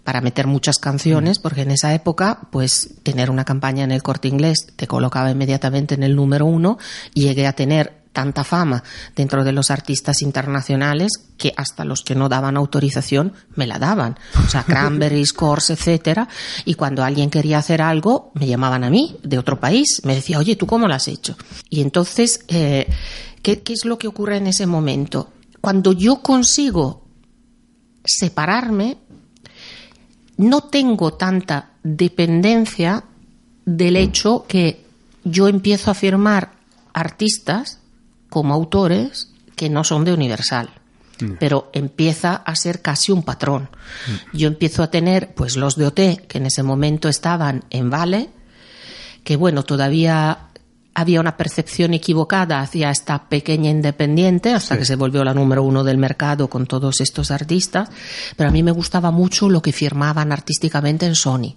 [0.05, 1.43] para meter muchas canciones, mm.
[1.43, 5.95] porque en esa época, pues tener una campaña en el corte inglés te colocaba inmediatamente
[5.95, 6.79] en el número uno
[7.15, 8.83] y llegué a tener tanta fama
[9.15, 14.19] dentro de los artistas internacionales que hasta los que no daban autorización me la daban.
[14.45, 16.29] O sea, Cranberries, Course, etcétera.
[16.65, 20.03] Y cuando alguien quería hacer algo, me llamaban a mí, de otro país.
[20.05, 21.37] Me decía, oye, ¿tú cómo lo has hecho?
[21.69, 22.89] Y entonces, eh,
[23.43, 25.33] ¿qué, ¿qué es lo que ocurre en ese momento?
[25.61, 27.05] Cuando yo consigo
[28.05, 28.99] separarme,
[30.40, 33.05] no tengo tanta dependencia
[33.66, 34.85] del hecho que
[35.22, 36.53] yo empiezo a firmar
[36.94, 37.79] artistas
[38.31, 40.70] como autores que no son de Universal.
[41.20, 41.33] Mm.
[41.38, 43.68] Pero empieza a ser casi un patrón.
[44.07, 44.37] Mm.
[44.38, 48.31] Yo empiezo a tener, pues, los de OT, que en ese momento estaban en Vale,
[49.22, 50.50] que bueno, todavía
[50.94, 55.85] había una percepción equivocada hacia esta pequeña independiente hasta que se volvió la número uno
[55.85, 57.88] del mercado con todos estos artistas,
[58.37, 61.57] pero a mí me gustaba mucho lo que firmaban artísticamente en Sony.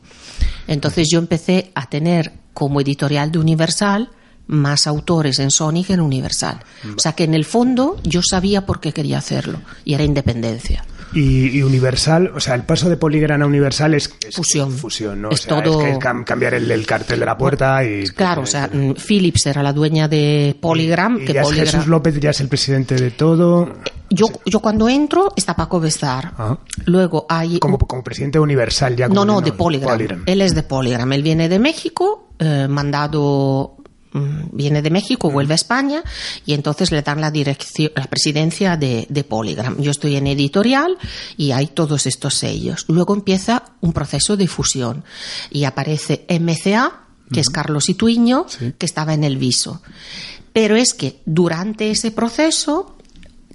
[0.67, 4.11] Entonces yo empecé a tener como editorial de Universal
[4.47, 6.59] más autores en Sony que en Universal.
[6.95, 10.85] O sea que en el fondo yo sabía por qué quería hacerlo y era independencia.
[11.13, 14.71] Y, Universal, o sea, el paso de Poligram a Universal es, fusión.
[14.71, 15.29] fusión, ¿no?
[15.29, 15.79] Es todo...
[15.79, 18.05] que cambiar el, cartel de la puerta y...
[18.07, 21.23] Claro, o sea, mm, Philips era la dueña de Polygram.
[21.25, 23.73] que Jesús López ya es el presidente de todo.
[24.09, 26.33] Yo, yo cuando entro está Paco Bestar.
[26.37, 26.57] Ah.
[26.85, 27.59] Luego hay...
[27.59, 29.07] Como, como presidente Universal ya.
[29.07, 30.23] no, no, de Polygram.
[30.25, 31.11] Él es de Polygram.
[31.13, 33.77] Él viene de México, eh, mandado
[34.51, 36.03] viene de México, vuelve a España
[36.45, 39.81] y entonces le dan la dirección, la presidencia de, de Polygram.
[39.81, 40.97] Yo estoy en editorial
[41.37, 42.85] y hay todos estos sellos.
[42.87, 45.03] Luego empieza un proceso de fusión
[45.49, 48.45] y aparece MCA, que es Carlos Ituiño,
[48.77, 49.81] que estaba en el viso.
[50.51, 52.95] Pero es que durante ese proceso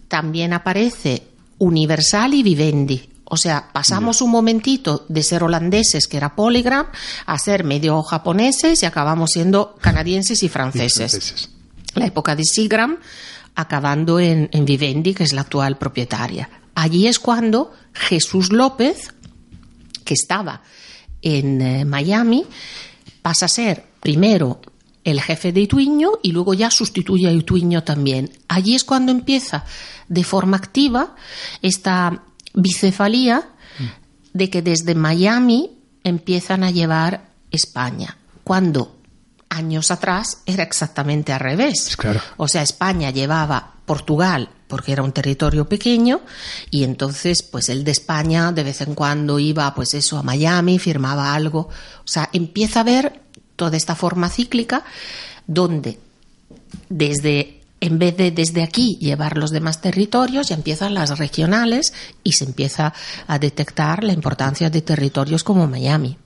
[0.09, 1.23] también aparece
[1.59, 3.09] Universal y Vivendi.
[3.31, 6.87] O sea, pasamos un momentito de ser holandeses, que era Polygram,
[7.27, 11.51] a ser medio japoneses y acabamos siendo canadienses y franceses.
[11.95, 12.99] La época de Seagram,
[13.55, 16.49] acabando en, Vivendi, que es la actual propietaria.
[16.75, 19.13] Allí es cuando Jesús López,
[20.05, 20.63] que estaba
[21.21, 22.47] en eh, Miami,
[23.21, 24.63] pasa a ser primero
[25.05, 28.31] el jefe de Ituiño y luego ya sustituye a Ituiño también.
[28.49, 29.67] Allí es cuando empieza
[30.09, 31.15] de forma activa
[31.61, 32.23] esta
[32.55, 33.49] bicefalía
[34.33, 38.99] de que desde Miami empiezan a llevar España, cuando
[39.49, 41.97] años atrás era exactamente al revés.
[42.37, 46.21] O sea, España llevaba Portugal porque era un territorio pequeño
[46.71, 50.79] y entonces pues el de España de vez en cuando iba pues eso a Miami,
[50.79, 53.23] firmaba algo, o sea, empieza a ver
[53.57, 54.85] toda esta forma cíclica
[55.47, 55.99] donde
[56.91, 62.33] desde en vez de desde aquí llevar los demás territorios, ya empiezan las regionales y
[62.33, 62.93] se empieza
[63.27, 66.17] a detectar la importancia de territorios como Miami.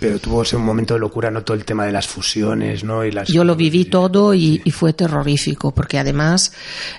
[0.00, 1.42] Pero tuvo ese momento de locura, ¿no?
[1.42, 3.04] Todo el tema de las fusiones, ¿no?
[3.04, 3.28] Y las...
[3.28, 6.52] Yo lo viví todo y, y fue terrorífico, porque además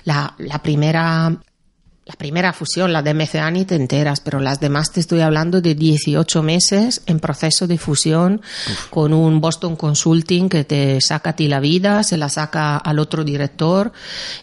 [0.04, 1.36] la, la primera
[2.06, 5.74] la primera fusión, la de Meceani, te enteras, pero las demás te estoy hablando de
[5.74, 8.40] 18 meses en proceso de fusión
[8.90, 13.00] con un Boston Consulting que te saca a ti la vida, se la saca al
[13.00, 13.92] otro director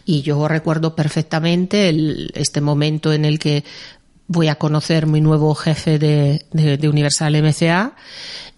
[0.04, 3.64] y yo recuerdo perfectamente el, este momento en el que
[4.26, 7.94] voy a conocer mi nuevo jefe de, de, de Universal MCA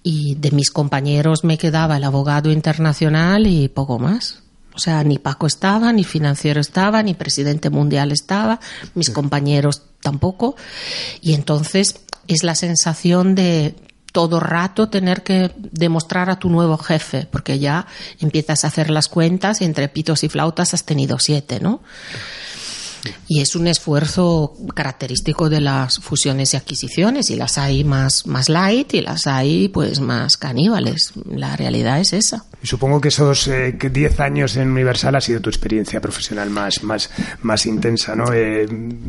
[0.03, 4.46] y de mis compañeros me quedaba el abogado internacional y poco más.
[4.77, 8.61] O sea, ni Paco estaba, ni financiero estaba, ni presidente mundial estaba,
[8.95, 10.55] mis compañeros tampoco.
[11.23, 13.75] Y entonces es la sensación de
[14.13, 17.87] todo rato tener que demostrar a tu nuevo jefe, porque ya
[18.21, 21.83] empiezas a hacer las cuentas y entre pitos y flautas has tenido siete, ¿no?
[23.29, 28.49] Y es un esfuerzo característico de las fusiones y adquisiciones, y las hay más, más
[28.49, 31.13] light y las hay pues más caníbales.
[31.29, 32.45] La realidad es esa.
[32.63, 36.83] Y supongo que esos 10 eh, años en Universal ha sido tu experiencia profesional más,
[36.83, 37.11] más,
[37.43, 38.33] más intensa, ¿no?
[38.33, 38.67] Eh...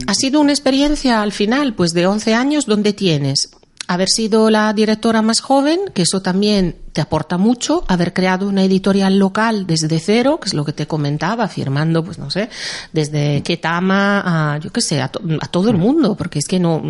[0.08, 3.52] Ha sido una experiencia al final, pues de 11 años, donde tienes
[3.88, 8.64] haber sido la directora más joven, que eso también te aporta mucho, haber creado una
[8.64, 12.50] editorial local desde cero, que es lo que te comentaba, firmando, pues no sé,
[12.92, 16.60] desde Ketama a, yo qué sé, a, to a todo el mundo, porque es que
[16.60, 16.82] no,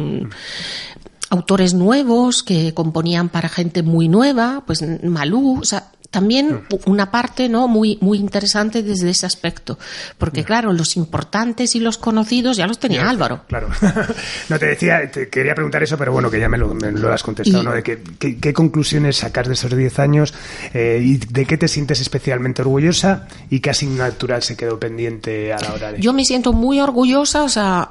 [1.29, 7.49] autores nuevos que componían para gente muy nueva, pues Malú, o sea, también una parte
[7.49, 9.77] no muy muy interesante desde ese aspecto
[10.17, 13.67] porque claro los importantes y los conocidos ya los tenía Ya, Álvaro Claro.
[14.49, 17.11] no te decía, te quería preguntar eso, pero bueno, que ya me lo, me lo
[17.11, 17.71] has contestado, Y- ¿no?
[17.73, 17.99] De que-
[18.39, 20.33] qué conclusiones sacas de esos 10 años
[20.73, 25.59] eh, y de qué te sientes especialmente orgullosa y qué asignatura se quedó pendiente a
[25.59, 25.99] la hora de.
[26.01, 27.87] Yo me siento muy orgullosa, o sea,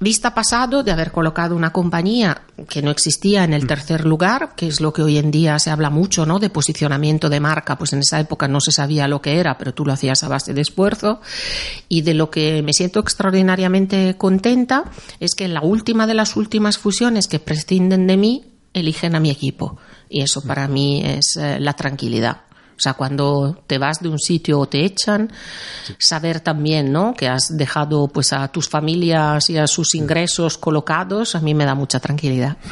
[0.00, 4.66] vista pasado de haber colocado una compañía que no existía en el tercer lugar, que
[4.66, 6.38] es lo que hoy en día se habla mucho, ¿no?
[6.38, 9.74] De posicionamiento de marca, pues en esa época no se sabía lo que era, pero
[9.74, 11.20] tú lo hacías a base de esfuerzo.
[11.88, 14.84] Y de lo que me siento extraordinariamente contenta
[15.20, 19.20] es que en la última de las últimas fusiones que prescinden de mí, eligen a
[19.20, 19.78] mi equipo.
[20.08, 22.42] Y eso para mí es eh, la tranquilidad.
[22.80, 25.30] O sea, cuando te vas de un sitio o te echan,
[25.98, 27.12] saber también, ¿no?
[27.12, 31.66] Que has dejado pues a tus familias y a sus ingresos colocados, a mí me
[31.66, 32.56] da mucha tranquilidad.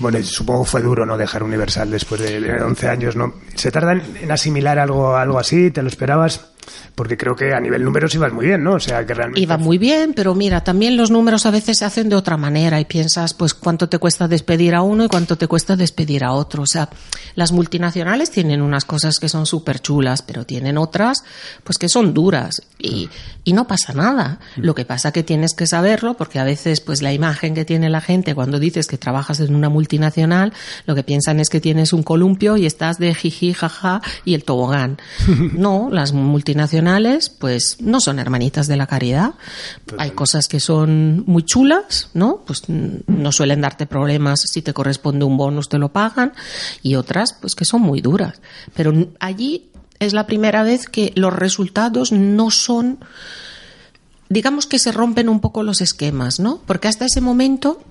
[0.00, 1.16] Bueno, supongo que fue duro, ¿no?
[1.16, 3.34] Dejar Universal después de, de 11 años, ¿no?
[3.56, 5.72] ¿Se tarda en, en asimilar algo, algo así?
[5.72, 6.52] ¿Te lo esperabas?
[6.94, 8.74] Porque creo que a nivel números ibas muy bien, ¿no?
[8.74, 9.40] O sea, que realmente.
[9.40, 12.80] Iba muy bien, pero mira, también los números a veces se hacen de otra manera
[12.80, 16.32] y piensas, pues, cuánto te cuesta despedir a uno y cuánto te cuesta despedir a
[16.32, 16.62] otro.
[16.62, 16.88] O sea,
[17.34, 21.24] las multinacionales tienen unas cosas que son súper chulas, pero tienen otras,
[21.64, 23.08] pues, que son duras y,
[23.44, 24.40] y no pasa nada.
[24.56, 27.90] Lo que pasa que tienes que saberlo porque a veces, pues, la imagen que tiene
[27.90, 30.52] la gente cuando dices que trabajas en una multinacional,
[30.86, 34.44] lo que piensan es que tienes un columpio y estás de jiji, jaja y el
[34.44, 34.98] tobogán.
[35.58, 36.57] No, las multinacionales,
[37.38, 39.34] pues no son hermanitas de la caridad.
[39.98, 42.42] Hay cosas que son muy chulas, ¿no?
[42.46, 46.32] Pues mm, no suelen darte problemas si te corresponde un bonus, te lo pagan.
[46.82, 48.40] Y otras, pues que son muy duras.
[48.74, 52.98] Pero allí es la primera vez que los resultados no son
[54.28, 56.60] digamos que se rompen un poco los esquemas, ¿no?
[56.66, 57.82] Porque hasta ese momento,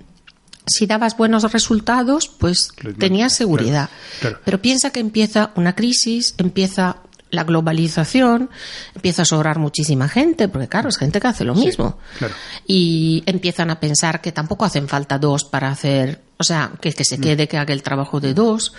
[0.66, 3.90] si dabas buenos resultados, pues Claro, tenías seguridad.
[4.20, 4.38] claro.
[4.44, 6.98] Pero piensa que empieza una crisis, empieza
[7.30, 8.50] la globalización,
[8.94, 11.98] empieza a sobrar muchísima gente, porque claro, es gente que hace lo mismo.
[12.18, 12.34] claro.
[12.66, 17.02] Y empiezan a pensar que tampoco hacen falta dos para hacer, o sea, que, que
[17.02, 17.06] Mm.
[17.06, 18.72] se quede, que haga el trabajo de dos.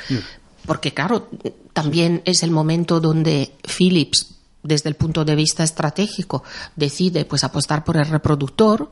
[0.65, 1.29] Porque claro,
[1.73, 6.43] también es el momento donde Philips, desde el punto de vista estratégico,
[6.75, 8.91] decide pues apostar por el reproductor,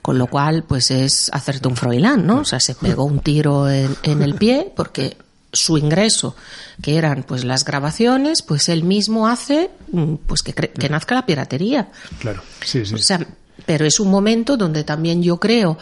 [0.00, 2.40] con lo cual pues es hacerte un Froilán, ¿no?
[2.40, 5.16] O sea, se pegó un tiro en, en el pie porque
[5.54, 6.36] su ingreso,
[6.82, 11.14] que eran pues las grabaciones, pues él mismo hace mm, pues que, cre- que nazca
[11.14, 11.88] la piratería.
[12.18, 12.94] Claro, sí, sí.
[12.94, 13.26] O sea,
[13.64, 15.78] pero es un momento donde también yo creo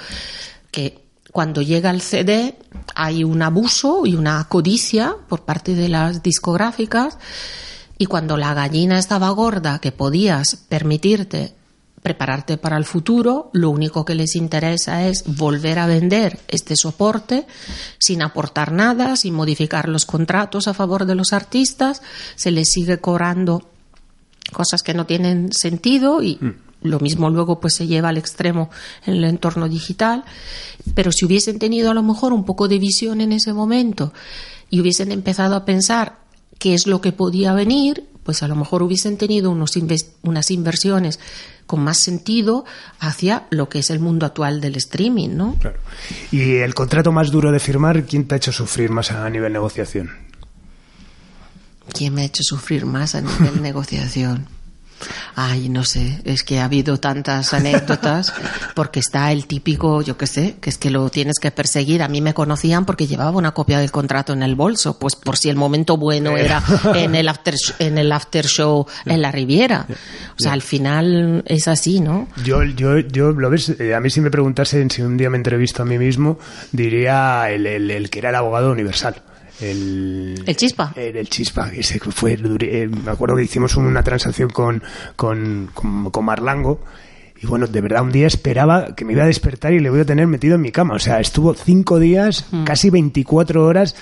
[0.71, 1.01] que
[1.33, 2.57] cuando llega el CD
[2.95, 7.17] hay un abuso y una codicia por parte de las discográficas
[7.99, 11.55] y cuando la gallina estaba gorda que podías permitirte
[12.03, 17.47] prepararte para el futuro, lo único que les interesa es volver a vender este soporte
[17.99, 22.03] sin aportar nada, sin modificar los contratos a favor de los artistas,
[22.35, 23.69] se les sigue cobrando
[24.53, 26.39] cosas que no tienen sentido y
[26.83, 28.71] lo mismo luego pues se lleva al extremo
[29.07, 30.25] en el entorno digital.
[30.95, 34.13] Pero si hubiesen tenido a lo mejor un poco de visión en ese momento
[34.69, 36.19] y hubiesen empezado a pensar
[36.59, 39.77] qué es lo que podía venir pues a lo mejor hubiesen tenido unos
[40.23, 41.19] unas inversiones
[41.67, 42.65] con más sentido
[43.01, 45.57] hacia lo que es el mundo actual del streaming, ¿no?
[45.61, 45.79] Claro.
[46.31, 49.53] ¿Y el contrato más duro de firmar, quién te ha hecho sufrir más a nivel
[49.53, 50.11] negociación?
[51.93, 54.47] ¿Quién me ha hecho sufrir más a nivel negociación?
[55.35, 58.33] Ay, no sé, es que ha habido tantas anécdotas
[58.75, 62.03] porque está el típico, yo qué sé, que es que lo tienes que perseguir.
[62.03, 65.37] A mí me conocían porque llevaba una copia del contrato en el bolso, pues por
[65.37, 66.63] si el momento bueno era
[66.95, 69.87] en el after, en el after show en la Riviera.
[70.39, 72.29] O sea, al final es así, ¿no?
[72.45, 75.37] Yo, yo, yo, lo ves, eh, a mí si me preguntasen si un día me
[75.37, 76.39] entrevisto a mí mismo,
[76.73, 79.23] diría el, el que era el abogado universal.
[79.61, 80.93] El, el Chispa.
[80.97, 84.83] El, Chispa, ese fue, eh, me acuerdo que hicimos una transacción con,
[85.17, 86.81] con, con, Marlango.
[87.41, 90.01] Y bueno, de verdad, un día esperaba que me iba a despertar y le voy
[90.01, 90.95] a tener metido en mi cama.
[90.95, 92.65] O sea, estuvo cinco días, mm.
[92.65, 93.97] casi 24 horas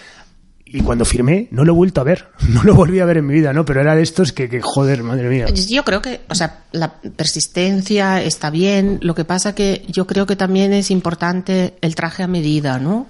[0.72, 3.26] y cuando firmé no lo he vuelto a ver, no lo volví a ver en
[3.26, 3.64] mi vida, ¿no?
[3.64, 5.46] Pero era de estos que, que, joder, madre mía.
[5.48, 10.26] Yo creo que, o sea, la persistencia está bien, lo que pasa que yo creo
[10.26, 13.09] que también es importante el traje a medida, ¿no?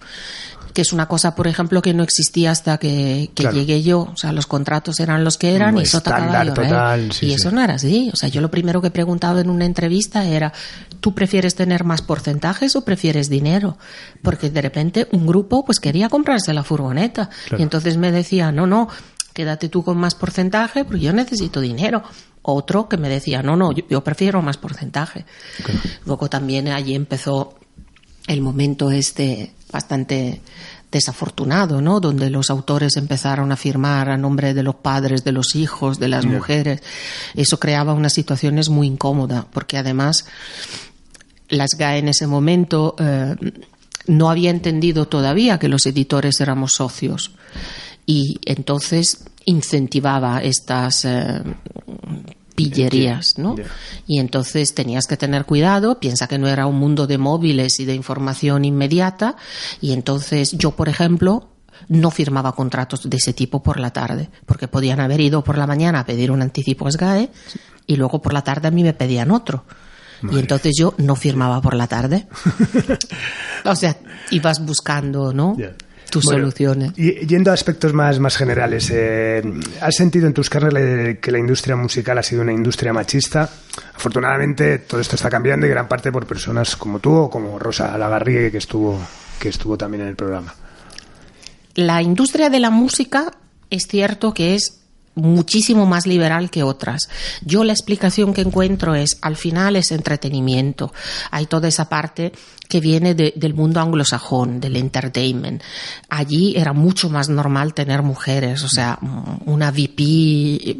[0.73, 4.01] Que es una cosa, por ejemplo, que no existía hasta que, llegué yo.
[4.13, 6.55] O sea, los contratos eran los que eran y eso total,
[7.21, 8.11] y eso no era así.
[8.13, 10.53] O sea, yo lo primero que he preguntado en una entrevista era,
[11.01, 13.79] ¿tú prefieres tener más porcentajes o prefieres dinero?
[14.23, 18.67] Porque de repente un grupo pues quería comprarse la furgoneta y entonces me decía, no,
[18.67, 18.89] no,
[19.33, 22.03] quédate tú con más porcentaje porque yo necesito dinero
[22.43, 25.27] otro que me decía, no, no, yo, prefiero más porcentaje.
[26.07, 27.55] Luego también allí empezó
[28.27, 30.41] el momento este bastante
[30.91, 32.01] desafortunado, ¿no?
[32.01, 36.09] Donde los autores empezaron a firmar a nombre de los padres, de los hijos, de
[36.09, 36.83] las mujeres.
[37.35, 40.25] Eso creaba unas situaciones muy incómodas, porque además
[41.49, 43.37] las GAE en ese momento eh,
[44.07, 47.33] no había entendido todavía que los editores éramos socios
[48.07, 51.43] y entonces incentivaba estas eh,
[52.69, 53.57] pillerías, ¿no?
[54.07, 57.85] Y entonces tenías que tener cuidado, piensa que no era un mundo de móviles y
[57.85, 59.37] de información inmediata,
[59.81, 61.49] y entonces yo, por ejemplo,
[61.89, 65.67] no firmaba contratos de ese tipo por la tarde, porque podían haber ido por la
[65.67, 67.31] mañana a pedir un anticipo SGAE
[67.87, 69.65] y luego por la tarde a mí me pedían otro.
[70.31, 72.29] Y entonces yo no firmaba por la tarde.
[73.65, 73.97] o sea,
[74.31, 75.57] ibas buscando, ¿no?
[76.11, 76.93] Tus soluciones.
[76.97, 79.43] Y, yendo a aspectos más, más generales, eh,
[79.81, 83.49] ¿has sentido en tus carreras que la industria musical ha sido una industria machista?
[83.95, 87.97] Afortunadamente todo esto está cambiando y gran parte por personas como tú o como Rosa
[87.97, 88.99] Lagarrigue que estuvo,
[89.39, 90.55] que estuvo también en el programa.
[91.75, 93.33] La industria de la música
[93.71, 94.80] es cierto que es
[95.21, 97.09] muchísimo más liberal que otras.
[97.43, 100.93] Yo la explicación que encuentro es, al final es entretenimiento.
[101.31, 102.33] Hay toda esa parte
[102.69, 105.61] que viene del mundo anglosajón, del entertainment.
[106.09, 108.97] Allí era mucho más normal tener mujeres, o sea,
[109.45, 110.77] una VP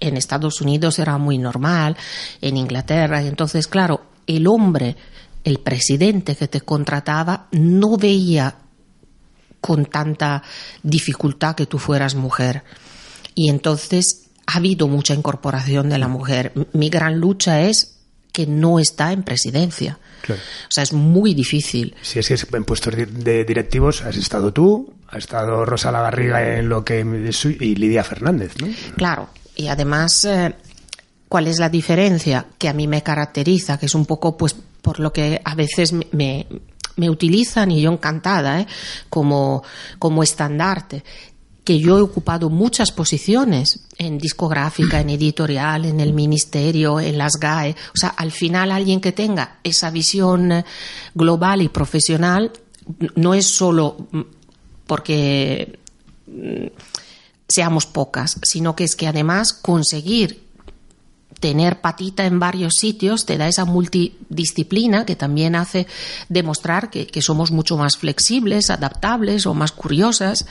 [0.00, 1.96] en Estados Unidos era muy normal,
[2.42, 4.94] en Inglaterra, entonces, claro, el hombre,
[5.42, 8.54] el presidente que te contrataba, no veía
[9.62, 10.42] con tanta
[10.82, 12.62] dificultad que tú fueras mujer.
[13.34, 16.52] Y entonces ha habido mucha incorporación de la mujer.
[16.72, 17.98] Mi gran lucha es
[18.32, 19.98] que no está en presidencia.
[20.28, 21.94] O sea, es muy difícil.
[22.02, 26.68] Si es que en puestos de directivos has estado tú, ha estado Rosa Lagarriga en
[26.68, 28.68] lo que y Lidia Fernández, ¿no?
[28.96, 30.54] Claro, y además eh,
[31.28, 35.00] ¿cuál es la diferencia que a mí me caracteriza, que es un poco pues por
[35.00, 36.46] lo que a veces me,
[36.96, 38.66] me utilizan y yo encantada ¿eh?
[39.08, 39.62] como,
[39.98, 41.04] como estandarte,
[41.64, 47.34] que yo he ocupado muchas posiciones en discográfica, en editorial, en el ministerio, en las
[47.38, 47.76] GAE.
[47.94, 50.64] O sea, al final alguien que tenga esa visión eh,
[51.14, 52.52] global y profesional
[53.14, 54.08] no es solo
[54.86, 55.78] porque
[56.26, 56.66] mm,
[57.48, 60.42] seamos pocas, sino que es que además conseguir
[61.42, 65.88] tener patita en varios sitios te da esa multidisciplina que también hace
[66.28, 70.46] demostrar que, somos mucho más flexibles, adaptables o más curiosas,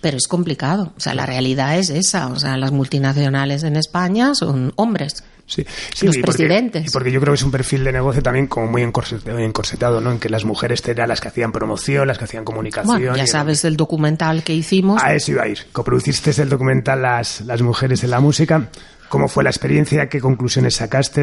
[0.00, 0.92] pero es complicado.
[0.96, 2.26] O sea, la realidad es esa.
[2.28, 5.22] O sea, las multinacionales en España son hombres.
[5.46, 5.64] Sí,
[6.02, 6.86] los presidentes.
[6.86, 10.10] y porque yo creo que es un perfil de negocio también como muy encorsetado, ¿no?
[10.10, 13.14] En que las mujeres eran las que hacían promoción, las que hacían comunicación.
[13.14, 15.02] ya sabes el documental que hicimos.
[15.02, 15.58] A eso iba a ir.
[15.72, 18.68] Coproduciste el documental Las, las mujeres en la música.
[19.14, 20.08] ¿Cómo fue la experiencia?
[20.08, 21.22] ¿Qué conclusiones sacaste?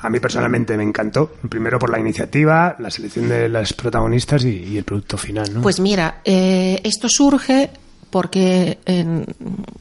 [0.00, 1.30] A mí personalmente me encantó.
[1.48, 5.54] Primero por la iniciativa, la selección de las protagonistas y, el producto final.
[5.54, 5.62] ¿no?
[5.62, 7.70] Pues mira, eh, esto surge
[8.10, 8.78] porque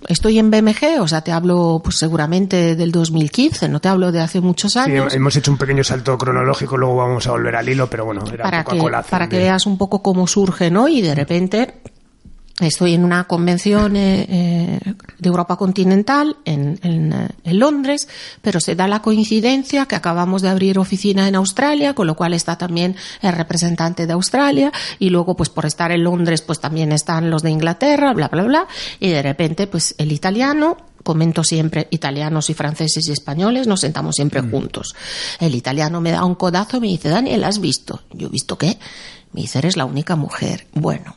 [0.08, 4.22] estoy en BMG, o sea, te hablo pues seguramente del 2015, no te hablo de
[4.22, 5.12] hace muchos años.
[5.12, 8.24] Sí, hemos hecho un pequeño salto cronológico, luego vamos a volver al hilo, pero bueno,
[8.32, 10.88] era para un poco que, Para que veas un poco cómo surge, ¿no?
[10.88, 11.74] Y de repente
[12.60, 14.80] Estoy en una convención eh, eh,
[15.18, 18.07] de Europa continental en, en, eh, en, Londres,
[18.41, 22.34] pero se da la coincidencia que acabamos de abrir oficina en Australia, con lo cual
[22.34, 26.91] está también el representante de Australia y luego pues por estar en Londres pues también
[26.91, 28.68] están los de Inglaterra, bla bla bla
[28.99, 34.16] y de repente pues el italiano comento siempre italianos y franceses y españoles, nos sentamos
[34.16, 34.51] siempre mm.
[34.51, 34.95] juntos.
[35.39, 38.01] El italiano me da un codazo y me dice, Daniel, ¿has visto?
[38.12, 38.78] Yo he visto qué?
[39.32, 40.68] Me dice, eres la única mujer.
[40.74, 41.16] Bueno,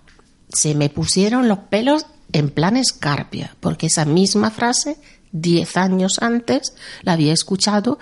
[0.52, 4.96] se me pusieron los pelos en plan escarpia, porque esa misma frase,
[5.32, 7.98] diez años antes, la había escuchado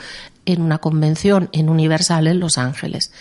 [0.46, 3.12] en una convención en Universal en Los Ángeles.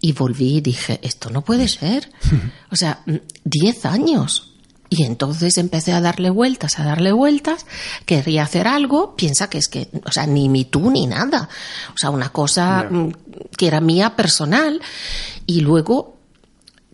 [0.00, 2.10] Y volví y dije, esto no puede ser.
[2.72, 3.02] O sea,
[3.42, 4.54] diez años.
[4.88, 7.66] Y entonces empecé a darle vueltas, a darle vueltas,
[8.06, 11.48] quería hacer algo, piensa que es que, o sea, ni mi tú ni nada.
[11.94, 13.08] O sea, una cosa yeah.
[13.56, 14.80] que era mía personal.
[15.46, 16.18] Y luego,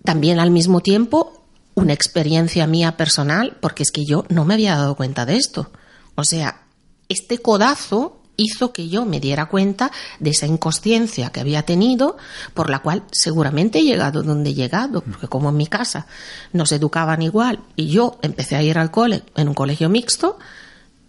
[0.02, 1.35] también al mismo tiempo,
[1.76, 5.70] una experiencia mía personal, porque es que yo no me había dado cuenta de esto.
[6.16, 6.62] O sea,
[7.08, 12.16] este codazo hizo que yo me diera cuenta de esa inconsciencia que había tenido,
[12.54, 16.06] por la cual seguramente he llegado donde he llegado, porque como en mi casa
[16.52, 20.38] nos educaban igual y yo empecé a ir al cole en un colegio mixto,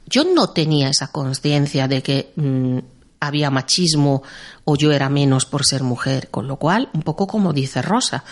[0.06, 2.80] yo no tenía esa conciencia de que mmm,
[3.20, 4.24] había machismo
[4.66, 8.24] o yo era menos por ser mujer, con lo cual, un poco como dice Rosa,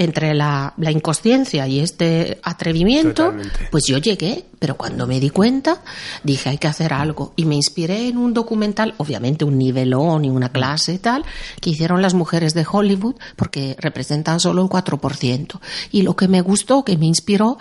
[0.00, 3.68] entre la, la, inconsciencia y este atrevimiento, Totalmente.
[3.70, 5.82] pues yo llegué, pero cuando me di cuenta
[6.24, 10.30] dije hay que hacer algo y me inspiré en un documental, obviamente un nivelón y
[10.30, 11.26] una clase y tal,
[11.60, 15.60] que hicieron las mujeres de Hollywood porque representan solo el 4%.
[15.92, 17.58] Y lo que me gustó, que me inspiró,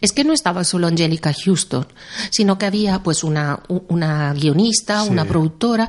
[0.00, 1.86] es que no estaba solo Angelica Houston,
[2.30, 5.10] sino que había pues una, una guionista, sí.
[5.10, 5.88] una productora,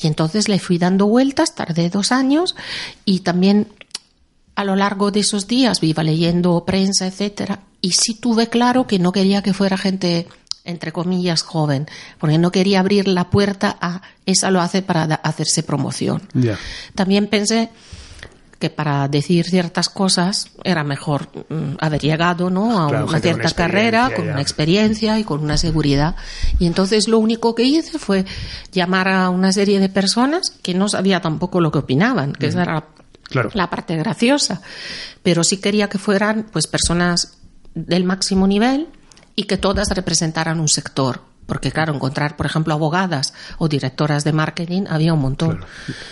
[0.00, 2.56] y entonces le fui dando vueltas, tardé dos años,
[3.04, 3.68] y también
[4.54, 8.98] a lo largo de esos días iba leyendo prensa, etcétera, y sí tuve claro que
[8.98, 10.26] no quería que fuera gente
[10.64, 11.86] entre comillas joven,
[12.18, 16.22] porque no quería abrir la puerta a esa lo hace para hacerse promoción.
[16.32, 16.58] Yeah.
[16.94, 17.68] También pensé
[18.58, 22.82] que para decir ciertas cosas era mejor mm, haber llegado ¿no?
[22.82, 24.32] a claro, una cierta una carrera con ya.
[24.32, 26.16] una experiencia y con una seguridad.
[26.58, 28.24] Y entonces lo único que hice fue
[28.72, 32.48] llamar a una serie de personas que no sabía tampoco lo que opinaban, que mm.
[32.48, 32.84] esa era
[33.54, 34.62] La parte graciosa.
[35.22, 37.38] Pero sí quería que fueran pues personas
[37.74, 38.88] del máximo nivel
[39.34, 41.22] y que todas representaran un sector.
[41.46, 45.56] Porque, claro, encontrar, por ejemplo, abogadas o directoras de marketing había un montón.
[45.56, 45.66] Claro.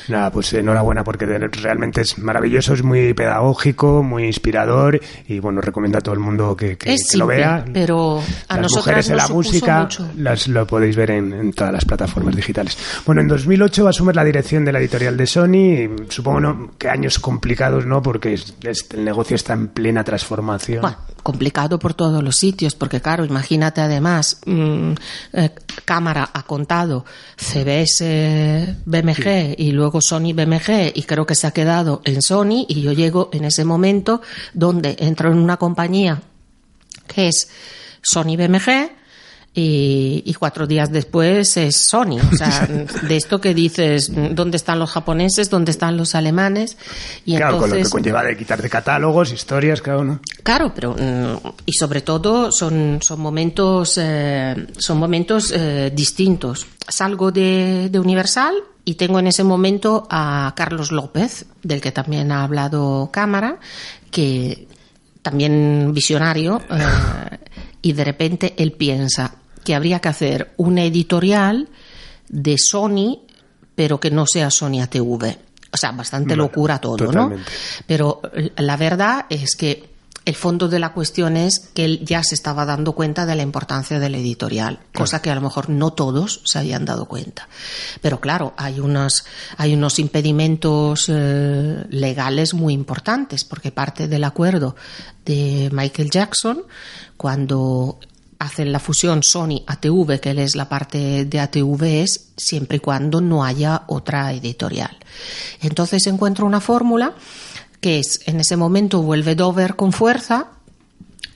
[0.08, 5.98] Nada, pues enhorabuena, porque realmente es maravilloso, es muy pedagógico, muy inspirador y, bueno, recomiendo
[5.98, 7.64] a todo el mundo que, que, es que lo vea.
[7.72, 10.10] Pero a las mujeres en la música mucho.
[10.16, 12.76] las lo podéis ver en, en, todas las plataformas digitales.
[13.06, 15.52] Bueno, en 2008 asumes la dirección de la editorial de Sony.
[15.52, 16.70] Y supongo ¿no?
[16.78, 18.02] que años complicados, ¿no?
[18.02, 20.82] Porque es, es, el negocio está en plena transformación.
[20.82, 24.38] Bueno, complicado por todos los sitios, porque, claro, imagínate además.
[24.46, 24.92] Mmm,
[25.32, 25.50] eh,
[25.84, 27.04] cámara ha contado
[27.36, 29.54] CBS BMG sí.
[29.58, 33.30] y luego Sony BMG y creo que se ha quedado en Sony y yo llego
[33.32, 34.22] en ese momento
[34.54, 36.22] donde entro en una compañía
[37.06, 37.48] que es
[38.02, 39.01] Sony BMG
[39.54, 42.18] y, y, cuatro días después es Sony.
[42.32, 42.66] O sea,
[43.08, 45.50] de esto que dices, ¿dónde están los japoneses?
[45.50, 46.78] ¿Dónde están los alemanes?
[47.26, 50.20] Y claro, entonces, con lo que conlleva de quitarte catálogos, historias, claro, ¿no?
[50.42, 50.96] Claro, pero
[51.66, 56.66] y sobre todo son, son momentos, eh, son momentos eh, distintos.
[56.88, 62.32] Salgo de, de Universal y tengo en ese momento a Carlos López, del que también
[62.32, 63.58] ha hablado Cámara,
[64.10, 64.66] que
[65.22, 67.38] también visionario, eh,
[67.80, 71.68] y de repente él piensa, que habría que hacer una editorial
[72.28, 73.20] de Sony,
[73.74, 75.38] pero que no sea Sony ATV.
[75.74, 77.50] O sea, bastante bueno, locura todo, totalmente.
[77.50, 77.84] ¿no?
[77.86, 78.20] Pero
[78.56, 79.92] la verdad es que
[80.24, 83.42] el fondo de la cuestión es que él ya se estaba dando cuenta de la
[83.42, 87.48] importancia del editorial, cosa que a lo mejor no todos se habían dado cuenta.
[88.00, 89.24] Pero claro, hay unos,
[89.56, 94.76] hay unos impedimentos eh, legales muy importantes, porque parte del acuerdo
[95.24, 96.64] de Michael Jackson,
[97.16, 97.98] cuando
[98.42, 103.20] hacen la fusión Sony ATV, que es la parte de ATV, es siempre y cuando
[103.20, 104.96] no haya otra editorial.
[105.60, 107.14] Entonces encuentro una fórmula
[107.80, 110.48] que es, en ese momento vuelve Dover con fuerza,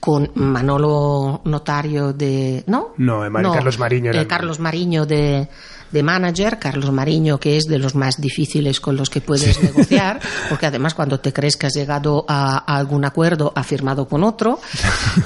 [0.07, 2.63] con Manolo Notario de...
[2.65, 2.93] ¿No?
[2.95, 4.13] No, no Carlos Mariño.
[4.13, 5.49] Eh, Carlos Mariño de,
[5.91, 9.65] de manager, Carlos Mariño, que es de los más difíciles con los que puedes sí.
[9.65, 14.07] negociar, porque además cuando te crees que has llegado a, a algún acuerdo, ha firmado
[14.07, 14.61] con otro,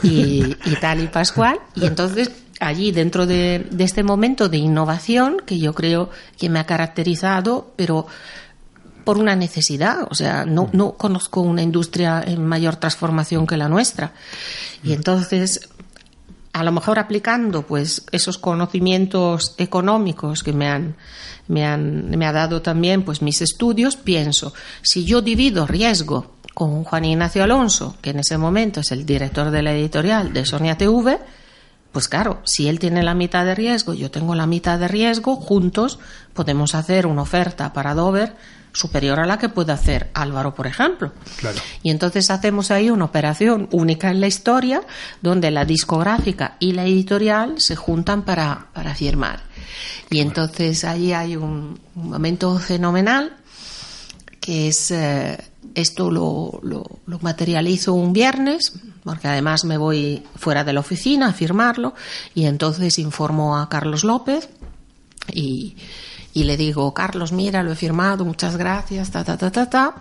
[0.01, 5.43] y, y tal y pascual, y entonces allí dentro de, de, este momento de innovación,
[5.45, 6.09] que yo creo
[6.39, 8.07] que me ha caracterizado, pero
[9.03, 13.69] por una necesidad, o sea, no, no conozco una industria en mayor transformación que la
[13.69, 14.13] nuestra.
[14.83, 15.69] Y entonces,
[16.53, 20.95] a lo mejor aplicando pues esos conocimientos económicos que me han,
[21.47, 26.83] me han me ha dado también pues mis estudios, pienso, si yo divido riesgo con
[26.83, 30.77] Juan Ignacio Alonso, que en ese momento es el director de la editorial de Sonia
[30.77, 31.19] TV,
[31.91, 35.35] pues claro, si él tiene la mitad de riesgo, yo tengo la mitad de riesgo,
[35.35, 35.99] juntos
[36.33, 38.35] podemos hacer una oferta para Dover
[38.73, 41.11] superior a la que puede hacer Álvaro, por ejemplo.
[41.83, 44.81] Y entonces hacemos ahí una operación única en la historia
[45.21, 49.41] donde la discográfica y la editorial se juntan para, para firmar.
[50.09, 53.35] Y entonces ahí hay un, momento fenomenal
[54.41, 55.37] que es eh,
[55.75, 58.73] esto lo, lo, lo, materializo un viernes,
[59.03, 61.93] porque además me voy fuera de la oficina a firmarlo,
[62.33, 64.49] y entonces informo a Carlos López
[65.31, 65.77] y,
[66.33, 69.95] y le digo, Carlos, mira, lo he firmado, muchas gracias, ta, ta, ta, ta, ta.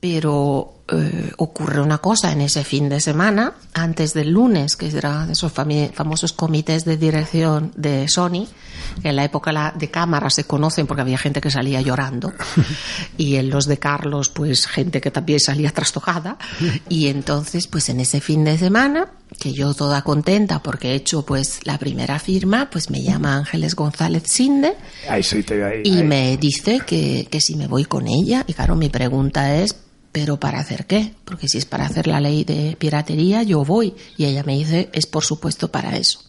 [0.00, 5.26] Pero eh, ocurre una cosa en ese fin de semana, antes del lunes, que era
[5.26, 8.46] de esos famosos comités de dirección de Sony,
[9.02, 12.32] que en la época de cámara se conocen porque había gente que salía llorando,
[13.18, 16.38] y en los de Carlos, pues gente que también salía trastojada,
[16.88, 19.08] y entonces, pues en ese fin de semana,
[19.38, 23.74] que yo toda contenta porque he hecho pues la primera firma, pues me llama Ángeles
[23.74, 24.74] González Sinde,
[25.84, 29.76] y me dice que, que si me voy con ella, y claro, mi pregunta es,
[30.12, 31.14] pero ¿para hacer qué?
[31.24, 33.94] Porque si es para hacer la ley de piratería, yo voy.
[34.16, 36.27] Y ella me dice, es por supuesto para eso.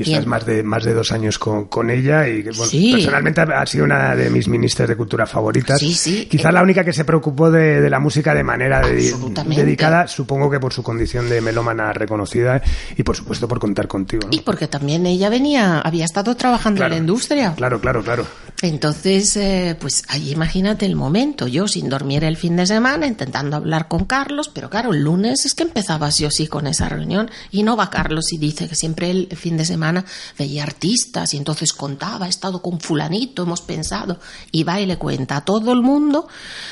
[0.00, 3.84] Y estás más de más de dos años con, con ella y personalmente ha sido
[3.84, 5.78] una de mis ministras de cultura favoritas.
[5.78, 10.50] Sí, Quizá la única que se preocupó de, de la música de manera dedicada, supongo
[10.50, 12.62] que por su condición de melómana reconocida
[12.96, 14.28] y por supuesto por contar contigo.
[14.30, 17.54] Y porque también ella venía, había estado trabajando en la industria.
[17.56, 18.26] Claro, claro, claro.
[18.62, 23.56] Entonces, eh, pues ahí imagínate el momento, yo sin dormir el fin de semana, intentando
[23.56, 26.88] hablar con Carlos, pero claro, el lunes es que empezaba así o sí con esa
[26.88, 29.89] reunión y no va Carlos y dice que siempre el fin de semana
[30.38, 34.18] veía artistas y entonces contaba, he estado con fulanito, hemos pensado,
[34.52, 36.28] y va y le cuenta a todo el mundo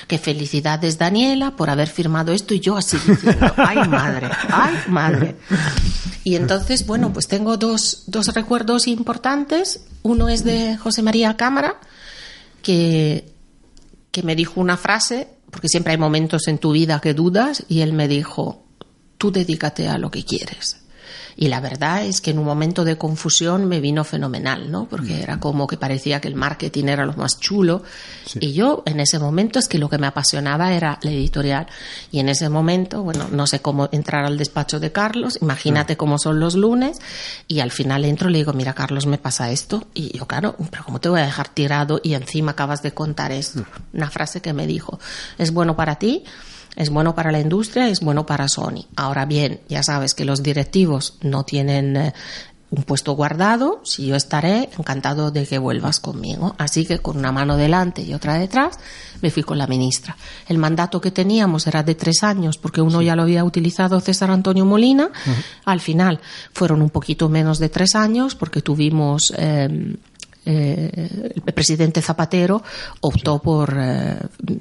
[0.06, 5.36] que felicidades Daniela por haber firmado esto y yo así diciendo, ay madre, ay madre.
[6.24, 9.86] Y entonces, bueno, pues tengo dos, dos recuerdos importantes.
[10.02, 11.80] Uno es de José María Cámara,
[12.62, 13.32] que,
[14.10, 17.80] que me dijo una frase, porque siempre hay momentos en tu vida que dudas, y
[17.80, 18.66] él me dijo,
[19.16, 20.82] tú dedícate a lo que quieres.
[21.40, 24.88] Y la verdad es que en un momento de confusión me vino fenomenal, ¿no?
[24.88, 25.22] Porque mm.
[25.22, 27.84] era como que parecía que el marketing era lo más chulo.
[28.40, 31.68] Y yo en ese momento es que lo que me apasionaba era la editorial.
[32.10, 36.18] Y en ese momento, bueno, no sé cómo entrar al despacho de Carlos, imagínate cómo
[36.18, 36.98] son los lunes.
[37.46, 39.86] Y al final entro y le digo, mira, Carlos, me pasa esto.
[39.94, 42.00] Y yo, claro, pero ¿cómo te voy a dejar tirado?
[42.02, 43.64] Y encima acabas de contar esto.
[43.92, 44.98] Una frase que me dijo,
[45.38, 46.24] es bueno para ti
[46.78, 48.86] es bueno para la industria, es bueno para Sony.
[48.94, 52.14] Ahora bien, ya sabes que los directivos no tienen eh,
[52.70, 56.54] un puesto guardado, si yo estaré encantado de que vuelvas conmigo.
[56.56, 58.78] Así que con una mano delante y otra detrás,
[59.20, 60.16] me fui con la ministra.
[60.46, 64.30] El mandato que teníamos era de tres años, porque uno ya lo había utilizado César
[64.30, 65.10] Antonio Molina.
[65.64, 66.20] Al final
[66.52, 69.96] fueron un poquito menos de tres años, porque tuvimos eh,
[70.44, 70.90] eh,
[71.34, 72.62] el presidente Zapatero
[73.00, 74.16] optó por eh,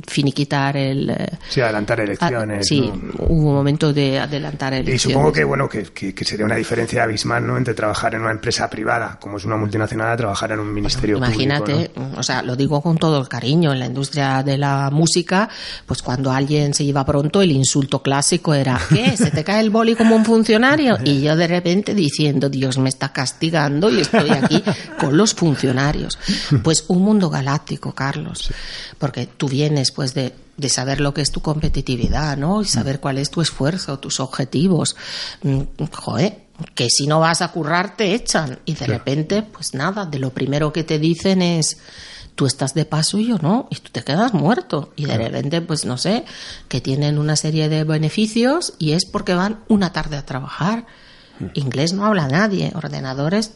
[0.06, 1.10] finiquitar el...
[1.10, 2.68] Eh, sí, adelantar elecciones.
[2.68, 5.06] sí, hubo un momento de adelantar elecciones.
[5.06, 8.32] Y supongo que, bueno, que, que, sería una diferencia abismal, ¿no?, entre trabajar en una
[8.32, 12.56] empresa privada, como es una multinacional, a trabajar en un ministerio imagínate, o sea, lo
[12.56, 15.50] digo con todo el cariño, en la industria de la música,
[15.86, 19.16] pues cuando alguien se iba pronto, el insulto clásico era, ¿qué?
[19.16, 20.98] ¿Se te cae el boli como un funcionario?
[21.04, 24.64] Y yo de repente diciendo, Dios me está castigando y estoy aquí
[25.00, 25.77] con los funcionarios
[26.64, 28.50] Pues un mundo galáctico, Carlos,
[28.98, 32.62] porque tú vienes pues de, de saber lo que es tu competitividad, ¿no?
[32.62, 34.96] Y saber cuál es tu esfuerzo, tus objetivos.
[35.44, 35.62] Mm,
[35.94, 40.20] joder, que si no vas a currar te echan y de repente, pues nada, de
[40.20, 41.78] lo primero que te dicen es
[42.38, 44.94] tú estás de paso y yo no, y tú te quedas muerto.
[44.96, 46.24] Y de repente, pues no sé,
[46.68, 50.86] que tienen una serie de beneficios y es porque van una tarde a trabajar.
[51.40, 51.46] Mm.
[51.56, 53.54] Inglés no habla nadie, ordenadores.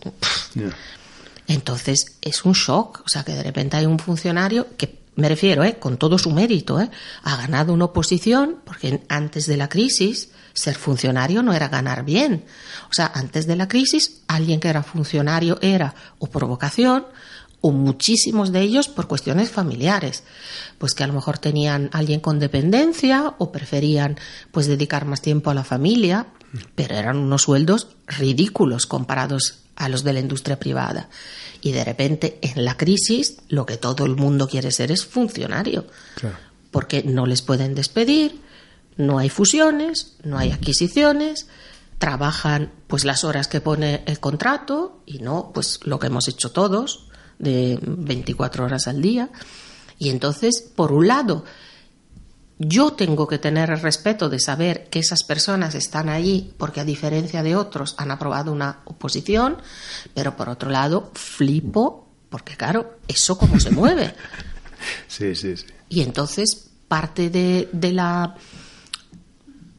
[1.48, 5.64] Entonces es un shock, o sea que de repente hay un funcionario que me refiero,
[5.64, 5.78] ¿eh?
[5.78, 6.90] con todo su mérito, ¿eh?
[7.24, 12.46] ha ganado una oposición, porque antes de la crisis ser funcionario no era ganar bien.
[12.90, 17.06] O sea, antes de la crisis, alguien que era funcionario era o por vocación,
[17.62, 20.24] o muchísimos de ellos por cuestiones familiares,
[20.80, 24.18] pues que a lo mejor tenían alguien con dependencia o preferían
[24.52, 26.26] pues dedicar más tiempo a la familia,
[26.74, 31.10] pero eran unos sueldos ridículos comparados a los de la industria privada.
[31.62, 35.86] Y de repente, en la crisis, lo que todo el mundo quiere ser es funcionario.
[36.70, 38.42] Porque no les pueden despedir,
[38.98, 41.48] no hay fusiones, no hay adquisiciones,
[41.98, 46.52] trabajan pues las horas que pone el contrato y no pues lo que hemos hecho
[46.52, 47.08] todos
[47.40, 49.30] de 24 horas al día.
[49.98, 51.44] Y entonces, por un lado,
[52.64, 56.86] yo tengo que tener el respeto de saber que esas personas están allí porque a
[56.86, 59.58] diferencia de otros han aprobado una oposición,
[60.14, 64.14] pero por otro lado flipo porque claro, eso cómo se mueve.
[65.08, 65.66] Sí, sí, sí.
[65.90, 68.36] Y entonces parte de, de la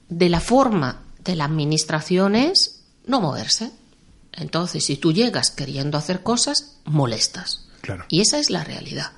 [0.09, 3.73] de la forma de la administración es no moverse.
[4.33, 7.67] Entonces, si tú llegas queriendo hacer cosas, molestas.
[7.81, 8.05] Claro.
[8.09, 9.11] Y esa es la realidad.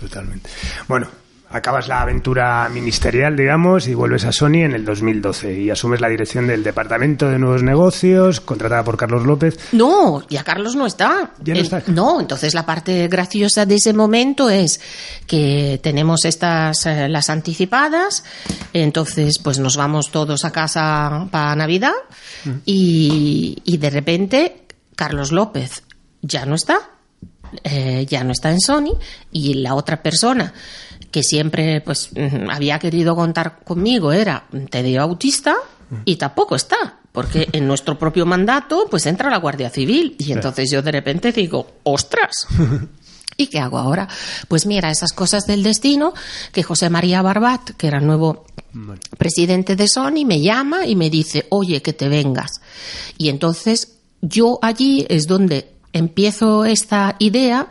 [0.00, 0.48] Totalmente.
[0.88, 1.10] Bueno,
[1.52, 6.08] acabas la aventura ministerial, digamos, y vuelves a Sony en el 2012 y asumes la
[6.08, 9.58] dirección del Departamento de Nuevos Negocios, contratada por Carlos López.
[9.72, 11.32] No, ya Carlos no está.
[11.42, 11.82] Ya no está.
[11.88, 14.80] no, entonces la parte graciosa de ese momento es
[15.26, 18.24] que tenemos estas, eh, las anticipadas,
[18.72, 21.92] entonces pues nos vamos todos a casa para Navidad
[22.64, 25.82] y, y de repente Carlos López
[26.22, 26.90] ya no está.
[27.64, 28.96] eh, ya no está en Sony
[29.30, 30.54] y la otra persona
[31.12, 35.54] que siempre pues mm, había querido contar conmigo era Tedeo Autista
[36.04, 40.70] y tampoco está porque en nuestro propio mandato pues entra la Guardia Civil y entonces
[40.70, 42.48] yo de repente digo ostras
[43.36, 44.08] ¿Y qué hago ahora?
[44.48, 46.12] Pues mira, esas cosas del destino,
[46.52, 48.44] que José María Barbat, que era el nuevo
[49.18, 52.60] presidente de Sony, me llama y me dice, oye, que te vengas.
[53.18, 57.68] Y entonces yo allí es donde empiezo esta idea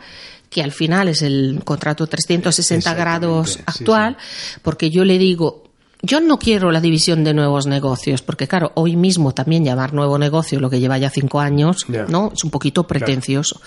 [0.52, 4.18] que al final es el contrato 360 grados sí, actual,
[4.60, 5.62] porque yo le digo,
[6.02, 10.18] yo no quiero la división de nuevos negocios, porque claro, hoy mismo también llamar nuevo
[10.18, 11.86] negocio lo que lleva ya cinco años.
[12.08, 12.32] ¿no?
[12.34, 13.62] Es un poquito pretencioso.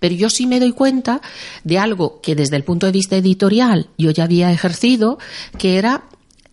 [0.00, 1.20] Pero yo sí me doy cuenta
[1.62, 5.18] de algo que desde el punto de vista editorial yo ya había ejercido,
[5.56, 6.04] que era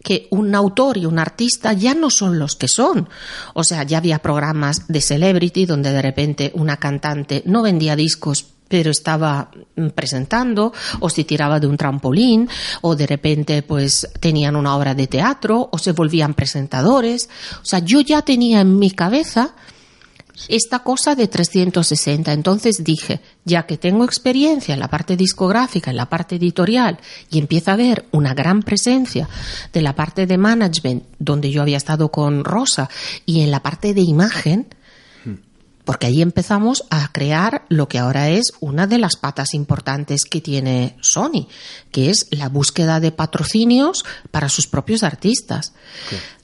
[0.04, 3.10] que un autor y un artista ya no son los que son.
[3.56, 8.46] O sea, ya había programas de celebrity donde de repente una cantante no vendía discos
[8.72, 12.48] pero estaba mm, presentando o se tiraba de un trampolín
[12.80, 17.28] o de repente pues tenían una obra de teatro o se volvían presentadores.
[17.62, 19.54] O sea, yo ya tenía en mi cabeza
[20.48, 22.32] esta cosa de 360.
[22.32, 26.98] Entonces dije, ya que tengo experiencia en la parte discográfica, en la parte editorial,
[27.30, 29.28] y empieza a haber una gran presencia
[29.74, 32.90] de la parte de management, donde yo había estado con Rosa,
[33.26, 34.68] y en la parte de imagen,
[35.86, 40.42] porque ahí empezamos a crear lo que ahora es una de las patas importantes que
[40.42, 41.48] tiene Sony,
[41.92, 45.74] que es la búsqueda de patrocinios para sus propios artistas.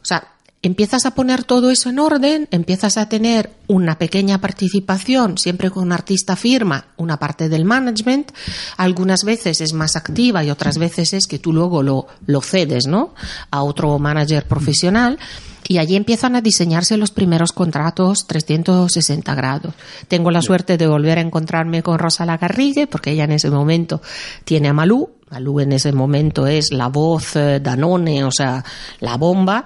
[0.01, 5.37] O sea, empiezas a poner todo eso en orden, empiezas a tener una pequeña participación,
[5.37, 8.31] siempre con un artista firma, una parte del management,
[8.75, 12.87] algunas veces es más activa y otras veces es que tú luego lo, lo cedes,
[12.87, 13.13] ¿no?
[13.51, 15.19] A otro manager profesional.
[15.67, 19.73] Y allí empiezan a diseñarse los primeros contratos 360 grados.
[20.07, 24.01] Tengo la suerte de volver a encontrarme con Rosa Lagarrigue, porque ella en ese momento
[24.45, 25.16] tiene a Malú.
[25.31, 28.63] Malú en ese momento es la voz eh, Danone, o sea,
[28.99, 29.65] la bomba.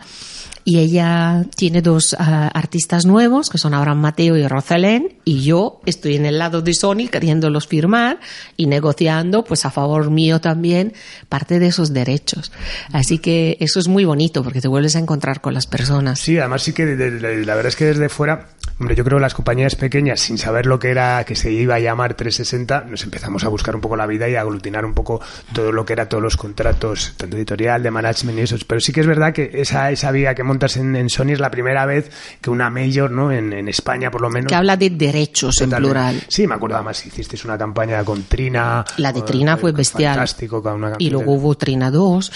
[0.63, 5.81] Y ella tiene dos ah, artistas nuevos, que son Abraham Mateo y Rosalén, y yo
[5.87, 8.19] estoy en el lado de Sony queriéndolos firmar
[8.57, 10.93] y negociando, pues a favor mío también,
[11.29, 12.51] parte de esos derechos.
[12.93, 16.19] Así que eso es muy bonito, porque te vuelves a encontrar con las personas.
[16.19, 18.49] Sí, además sí que de- de- de- la verdad es que desde fuera,
[18.79, 21.73] hombre, yo creo que las compañías pequeñas, sin saber lo que era, que se iba
[21.73, 24.93] a llamar 360, nos empezamos a buscar un poco la vida y a aglutinar un
[24.93, 25.21] poco
[25.53, 28.63] todo lo que era todos los contratos, tanto editorial, de management y esos.
[28.65, 31.39] Pero sí que es verdad que esa, esa vía que montas en, en Sony es
[31.39, 32.09] la primera vez
[32.41, 33.31] que una major, ¿no?
[33.31, 34.49] En, en España, por lo menos.
[34.49, 36.21] Que habla de derechos en plural.
[36.27, 38.83] Sí, me acuerdo además, hicisteis una campaña con Trina.
[38.97, 40.15] La de o- Trina fue bestial.
[40.15, 42.31] Fantástico, con una Y luego hubo Trina 2.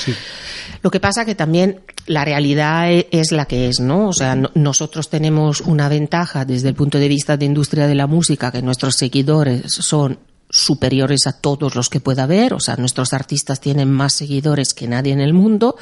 [0.82, 4.10] Lo que pasa que también la realidad e- es la que es, ¿no?
[4.10, 7.96] O sea, no- nosotros tenemos una ventaja desde el punto de vista de industria de
[7.96, 10.20] la música, que nuestros seguidores son
[10.56, 14.88] superiores a todos los que pueda haber, o sea, nuestros artistas tienen más seguidores que
[14.88, 15.76] nadie en el mundo,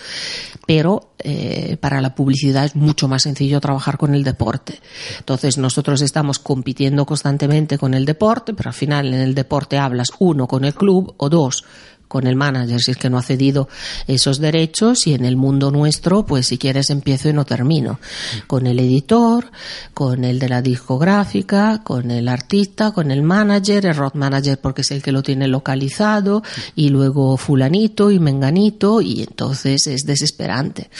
[0.66, 4.80] pero eh, para la publicidad es mucho más sencillo trabajar con el deporte.
[5.20, 10.08] Entonces, nosotros estamos compitiendo constantemente con el deporte, pero al final en el deporte hablas,
[10.18, 11.66] uno, con el club, o dos,
[12.14, 13.68] con el manager si es que no ha cedido
[14.06, 18.00] esos derechos y en el mundo nuestro, pues si quieres empiezo y no termino.
[18.46, 19.50] Con el editor,
[19.96, 24.82] con el de la discográfica, con el artista, con el manager, el road manager porque
[24.82, 26.44] es el que lo tiene localizado
[26.76, 30.92] y luego fulanito y menganito y entonces es desesperante.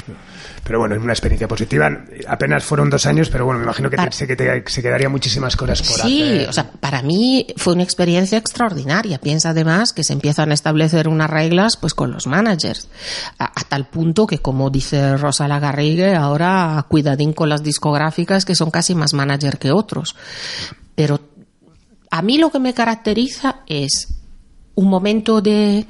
[0.64, 1.92] Pero bueno, es una experiencia positiva.
[2.28, 5.82] Apenas fueron dos años, pero bueno, me imagino que, se, que se quedaría muchísimas cosas
[5.82, 6.08] por hacer.
[6.08, 9.20] Sí, o sea, para mí fue una experiencia extraordinaria.
[9.20, 12.88] Piensa además que se empiezan a establecer unas reglas pues con los managers.
[13.40, 18.72] A, tal punto que, como dice Rosa Lagarrigue, ahora cuidadín con las discográficas que son
[18.72, 20.16] casi más manager que otros.
[20.96, 21.20] Pero
[22.12, 24.08] a mí lo que me caracteriza es
[24.76, 25.86] un momento de...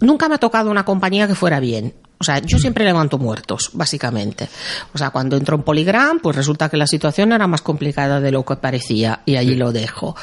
[0.00, 1.94] Nunca me ha tocado una compañía que fuera bien.
[2.20, 4.48] O sea, yo siempre levanto muertos, básicamente.
[4.92, 8.32] O sea, cuando entro en Poligram, pues resulta que la situación era más complicada de
[8.32, 10.16] lo que parecía y allí lo dejo.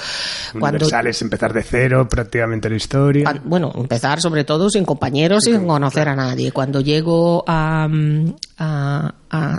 [0.60, 3.42] Cuando sales empezar de cero prácticamente la historia.
[3.46, 6.52] Bueno, empezar sobre todo sin compañeros y sin conocer a nadie.
[6.52, 7.88] Cuando llego a,
[8.58, 9.14] a,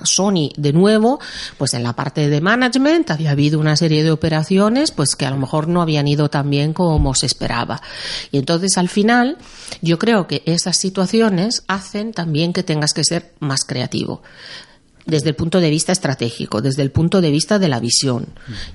[0.04, 1.20] Sony de nuevo,
[1.58, 5.30] pues en la parte de management había habido una serie de operaciones pues que a
[5.30, 7.82] lo mejor no habían ido tan bien como se esperaba.
[8.30, 9.38] Y entonces al final
[9.82, 14.22] yo creo que esas situaciones hacen también que tengas que ser más creativo
[15.06, 18.26] desde el punto de vista estratégico, desde el punto de vista de la visión.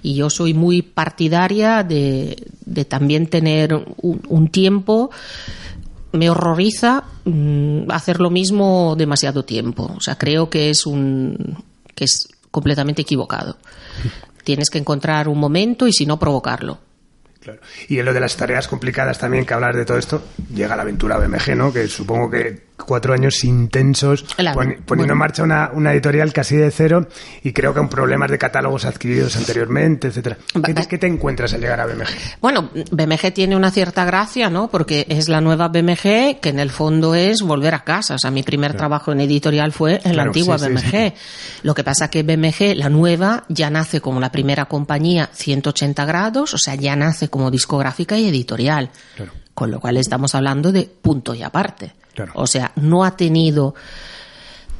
[0.01, 2.37] Y yo soy muy partidaria de,
[2.87, 5.11] también tener un tiempo
[6.11, 9.93] me horroriza mm, hacer lo mismo demasiado tiempo.
[9.95, 11.63] O sea, creo que es un
[11.95, 13.57] que es completamente equivocado.
[14.43, 16.79] Tienes que encontrar un momento y si no provocarlo.
[17.87, 20.83] Y en lo de las tareas complicadas también que hablar de todo esto, llega la
[20.83, 21.73] aventura BMG, ¿no?
[21.73, 24.25] Que supongo que cuatro años intensos
[24.85, 27.07] poniendo en marcha una, editorial casi de cero
[27.43, 30.37] y creo que con problemas de catálogos adquiridos anteriormente, etcétera.
[30.87, 32.39] ¿Qué, te encuentras al llegar a BMG?
[32.39, 34.69] Bueno, BMG tiene una cierta gracia, ¿no?
[34.69, 38.15] Porque es la nueva BMG que en el fondo es volver a casa.
[38.15, 41.13] O sea, mi primer trabajo en editorial fue en la antigua BMG.
[41.63, 46.53] Lo que pasa que BMG, la nueva, ya nace como la primera compañía 180 grados,
[46.53, 48.91] o sea, ya nace como discográfica y editorial.
[49.61, 51.93] Con lo cual estamos hablando de punto y aparte.
[52.33, 53.75] O sea, no ha tenido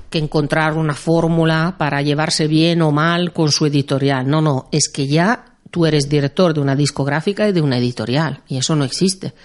[0.10, 4.28] que encontrar una fórmula para llevarse bien o mal con su editorial.
[4.28, 8.42] No, no, es que ya tú eres director de una discográfica y de una editorial
[8.48, 9.36] y eso no existe.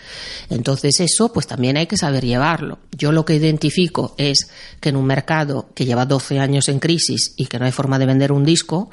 [0.48, 2.78] Entonces eso pues también hay que saber llevarlo.
[2.92, 4.48] Yo lo que identifico es
[4.80, 7.98] que en un mercado que lleva 12 años en crisis y que no hay forma
[7.98, 8.88] de vender un disco,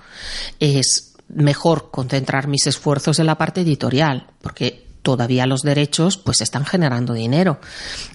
[0.59, 6.65] es mejor concentrar mis esfuerzos en la parte editorial, porque todavía los derechos pues están
[6.65, 7.59] generando dinero.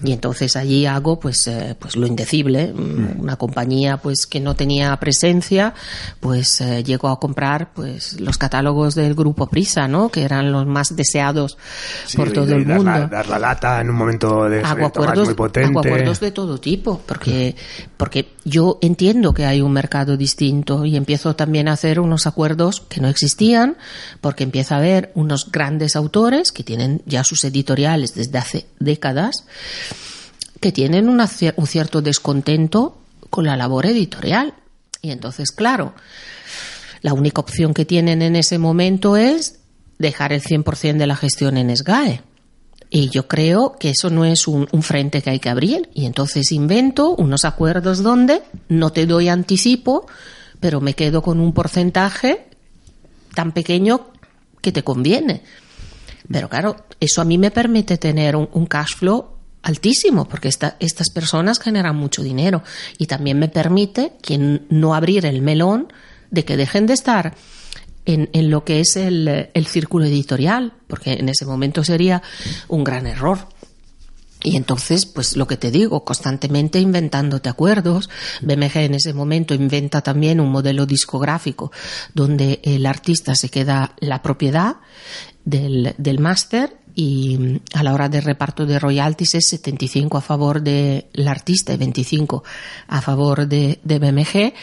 [0.03, 2.73] Y entonces allí hago pues eh, pues lo indecible.
[2.73, 5.73] Mm, una compañía pues que no tenía presencia
[6.19, 10.65] pues eh, llegó a comprar pues los catálogos del grupo Prisa no que eran los
[10.65, 11.57] más deseados
[12.15, 13.07] por todo el mundo.
[13.07, 15.69] dar la lata en un momento de hago acuerdos, muy potente.
[15.69, 17.55] hago acuerdos de todo tipo porque
[17.97, 22.81] porque yo entiendo que hay un mercado distinto y empiezo también a hacer unos acuerdos
[22.89, 23.77] que no existían
[24.21, 29.45] porque empieza a haber unos grandes autores que tienen ya sus editoriales desde hace décadas,
[30.59, 32.97] que tienen un cierto descontento
[33.29, 34.53] con la labor editorial.
[35.01, 35.93] Y entonces, claro,
[37.01, 39.59] la única opción que tienen en ese momento es
[39.97, 42.21] dejar el 100% de la gestión en SGAE.
[42.89, 45.89] Y yo creo que eso no es un, un, frente que hay que abrir.
[45.93, 50.07] Y entonces invento unos acuerdos donde no te doy anticipo,
[50.59, 52.47] pero me quedo con un porcentaje
[53.35, 54.07] tan pequeño
[54.61, 55.43] que te conviene.
[56.31, 61.59] Pero claro, eso a mí me permite tener un, cash flow altísimo, porque estas personas
[61.59, 62.63] generan mucho dinero
[62.97, 64.37] y también me permite que
[64.69, 65.91] no abrir el melón
[66.31, 67.35] de que dejen de estar
[68.05, 72.21] en, lo que es el, el, círculo editorial, porque en ese momento sería
[72.67, 73.47] un gran error.
[74.41, 78.09] Y entonces, pues lo que te digo, constantemente inventándote acuerdos.
[78.41, 81.71] BMG en ese momento inventa también un modelo discográfico
[82.13, 84.77] donde el artista se queda la propiedad
[85.43, 90.21] del, del máster y mm, a la hora de reparto de royalties es 75 a
[90.21, 92.43] favor del artista y 25
[92.87, 94.53] a favor de, de, BMG,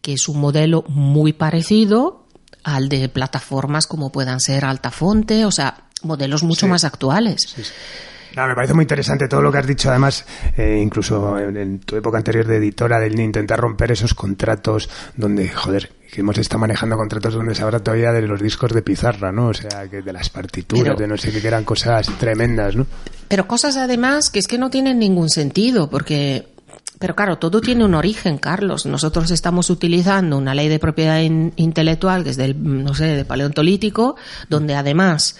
[0.00, 2.26] que es un modelo muy parecido
[2.62, 7.54] al de plataformas como puedan ser Altafonte, o sea, modelos mucho más actuales.
[8.36, 10.24] Me parece muy interesante todo lo que has dicho, además,
[10.56, 15.90] eh, incluso en, tu época anterior de editora, del intentar romper esos contratos donde, joder,
[16.10, 19.48] que hemos estado manejando contratos donde se habla todavía de los discos de pizarra, ¿no?
[19.48, 22.86] O sea, que de las partituras, de no sé qué, que eran cosas tremendas, ¿no?
[23.28, 26.46] Pero cosas además que es que no tienen ningún sentido, porque
[26.98, 28.86] pero claro, todo tiene un origen, Carlos.
[28.86, 34.16] Nosotros estamos utilizando una ley de propiedad intelectual que es del, no sé, de paleontolítico,
[34.48, 35.36] donde además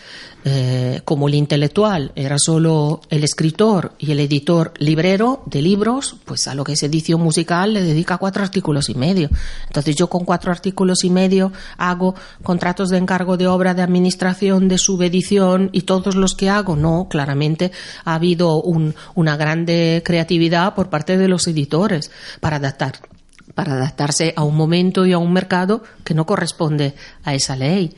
[0.46, 6.46] eh, como el intelectual era solo el escritor y el editor librero de libros, pues
[6.48, 9.30] a lo que es edición musical le dedica cuatro artículos y medio.
[9.66, 14.68] Entonces yo con cuatro artículos y medio hago contratos de encargo de obra, de administración,
[14.68, 16.76] de subedición y todos los que hago.
[16.76, 17.72] No, claramente
[18.04, 18.62] ha habido
[19.14, 23.00] una grande creatividad por parte de los editores para adaptar
[23.54, 27.94] para adaptarse a un momento y a un mercado que no corresponde a esa ley.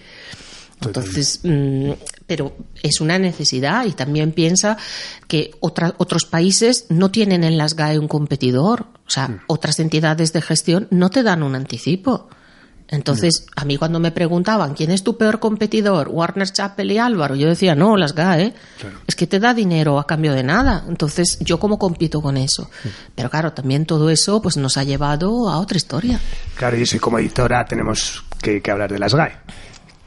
[0.82, 1.92] Entonces, mm,
[2.26, 4.76] pero es una necesidad y también piensa
[5.26, 8.86] que otros países no tienen en las GAE un competidor.
[9.06, 9.40] O sea, mm.
[9.46, 12.28] otras entidades de gestión no te dan un anticipo.
[12.88, 13.60] Entonces, mm.
[13.60, 17.48] a mí cuando me preguntaban quién es tu peor competidor, Warner Chappell y Álvaro, yo
[17.48, 18.54] decía, no, las GAE.
[19.06, 20.84] Es que te da dinero a cambio de nada.
[20.88, 22.70] Entonces, yo cómo compito con eso.
[23.14, 26.20] Pero claro, también todo eso pues nos ha llevado a otra historia.
[26.54, 29.32] Claro, y eso, como editora tenemos que hablar de las GAE.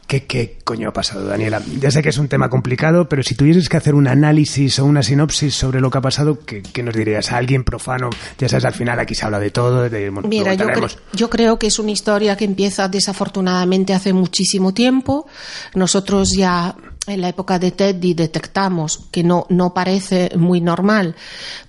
[0.09, 1.61] ¿Qué, coño ha pasado, Daniela?
[1.79, 4.85] Ya sé que es un tema complicado, pero si tuvieses que hacer un análisis o
[4.85, 7.31] una sinopsis sobre lo que ha pasado, ¿qué, nos dirías?
[7.31, 8.09] ¿A alguien profano?
[8.39, 9.87] Ya sabes, al final aquí se habla de todo.
[10.23, 10.65] Mira, yo,
[11.13, 15.27] yo, creo que es una historia que empieza desafortunadamente hace muchísimo tiempo.
[15.75, 16.75] Nosotros ya
[17.09, 21.15] en la época de Teddy detectamos que no, no parece muy normal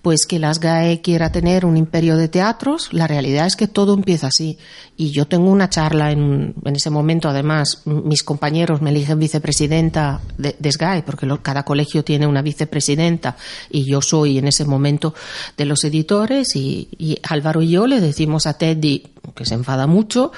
[0.02, 2.92] pues que las GAE quiera tener un imperio de teatros.
[2.92, 4.58] La realidad es que todo empieza así.
[4.96, 10.20] Y yo tengo una charla en, en ese momento, además, mis compañeros me eligen vicepresidenta
[10.38, 13.36] de, de SGAE, porque cada colegio tiene una vicepresidenta
[13.70, 15.14] y yo soy en ese momento
[15.56, 19.86] de los editores y, y Álvaro y yo le decimos a Teddy, que se enfada
[19.86, 20.32] mucho,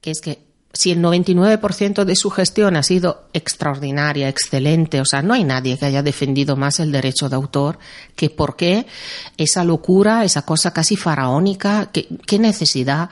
[0.00, 5.20] que es que si el 99% de su gestión ha sido extraordinaria, excelente, o sea,
[5.20, 7.78] no hay nadie que haya defendido más el derecho de autor
[8.14, 8.86] que por qué
[9.36, 13.10] esa locura, esa cosa casi faraónica, qué necesidad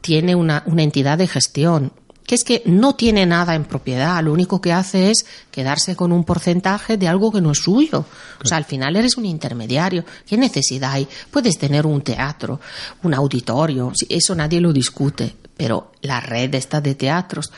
[0.00, 1.92] tiene una, una entidad de gestión
[2.26, 6.10] que es que no tiene nada en propiedad, lo único que hace es quedarse con
[6.12, 8.06] un porcentaje de algo que no es suyo.
[8.42, 10.04] O sea, al final eres un intermediario.
[10.26, 11.06] ¿Qué necesidad hay?
[11.30, 12.60] Puedes tener un teatro,
[13.02, 17.52] un auditorio, eso nadie lo discute, pero la red está de teatros.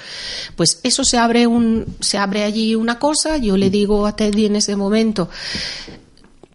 [0.54, 4.46] Pues eso se abre un, se abre allí una cosa, yo le digo a Teddy
[4.46, 5.28] en ese momento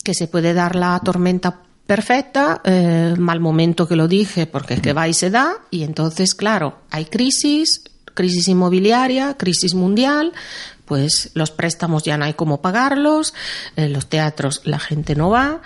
[0.03, 4.81] que se puede dar la tormenta perfecta, eh, mal momento que lo dije, porque es
[4.81, 7.83] que va y se da, y entonces, claro, hay crisis,
[8.13, 10.31] crisis inmobiliaria, crisis mundial,
[10.85, 13.33] pues los préstamos ya no hay cómo pagarlos,
[13.75, 15.61] en eh, los teatros la gente no va,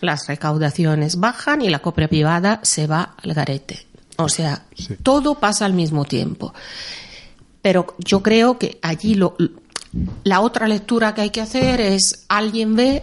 [0.00, 3.86] las recaudaciones bajan y la copia privada se va al garete.
[4.16, 4.64] O sea,
[5.02, 6.54] todo pasa al mismo tiempo.
[7.62, 9.36] Pero yo creo que allí lo,
[10.22, 13.02] la otra lectura que hay que hacer es alguien ve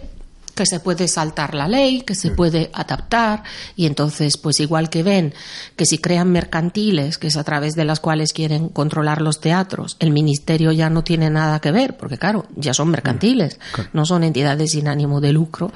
[0.54, 3.42] que se puede saltar la ley, que se puede adaptar
[3.74, 5.32] y entonces pues igual que ven
[5.76, 9.96] que si crean mercantiles, que es a través de las cuales quieren controlar los teatros,
[9.98, 13.58] el ministerio ya no tiene nada que ver, porque claro, ya son mercantiles,
[13.92, 15.72] no son entidades sin ánimo de lucro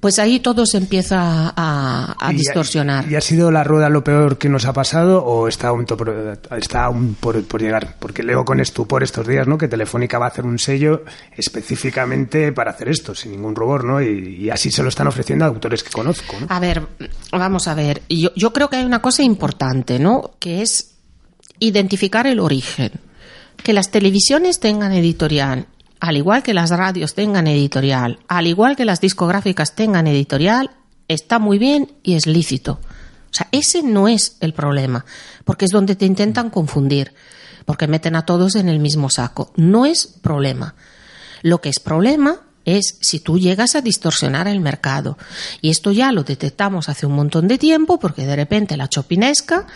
[0.00, 3.10] pues ahí todo se empieza a, distorsionar.
[3.10, 5.86] ¿Y ha sido la rueda lo peor que nos ha pasado o está aún,
[6.56, 7.96] está aún por, llegar?
[7.98, 9.58] Porque leo con estupor estos días, ¿no?
[9.58, 11.04] Que Telefónica va a hacer un sello
[11.36, 14.00] específicamente para hacer esto, sin ningún rubor, ¿no?
[14.00, 16.86] Y, así se lo están ofreciendo a autores que conozco, A ver,
[17.32, 18.02] vamos a ver.
[18.08, 20.32] Yo, yo creo que hay una cosa importante, ¿no?
[20.38, 20.94] Que es
[21.58, 22.92] identificar el origen.
[23.62, 25.66] Que las televisiones tengan editorial
[26.04, 30.70] al igual que las radios tengan editorial, al igual que las discográficas tengan editorial,
[31.08, 32.72] está muy bien y es lícito.
[32.72, 35.06] O sea, ese no es el problema,
[35.46, 37.14] porque es donde te intentan confundir,
[37.64, 39.50] porque meten a todos en el mismo saco.
[39.56, 40.74] No es problema.
[41.40, 45.16] Lo que es problema es si tú llegas a distorsionar el mercado.
[45.62, 49.66] Y esto ya lo detectamos hace un montón de tiempo, porque de repente la chopinesca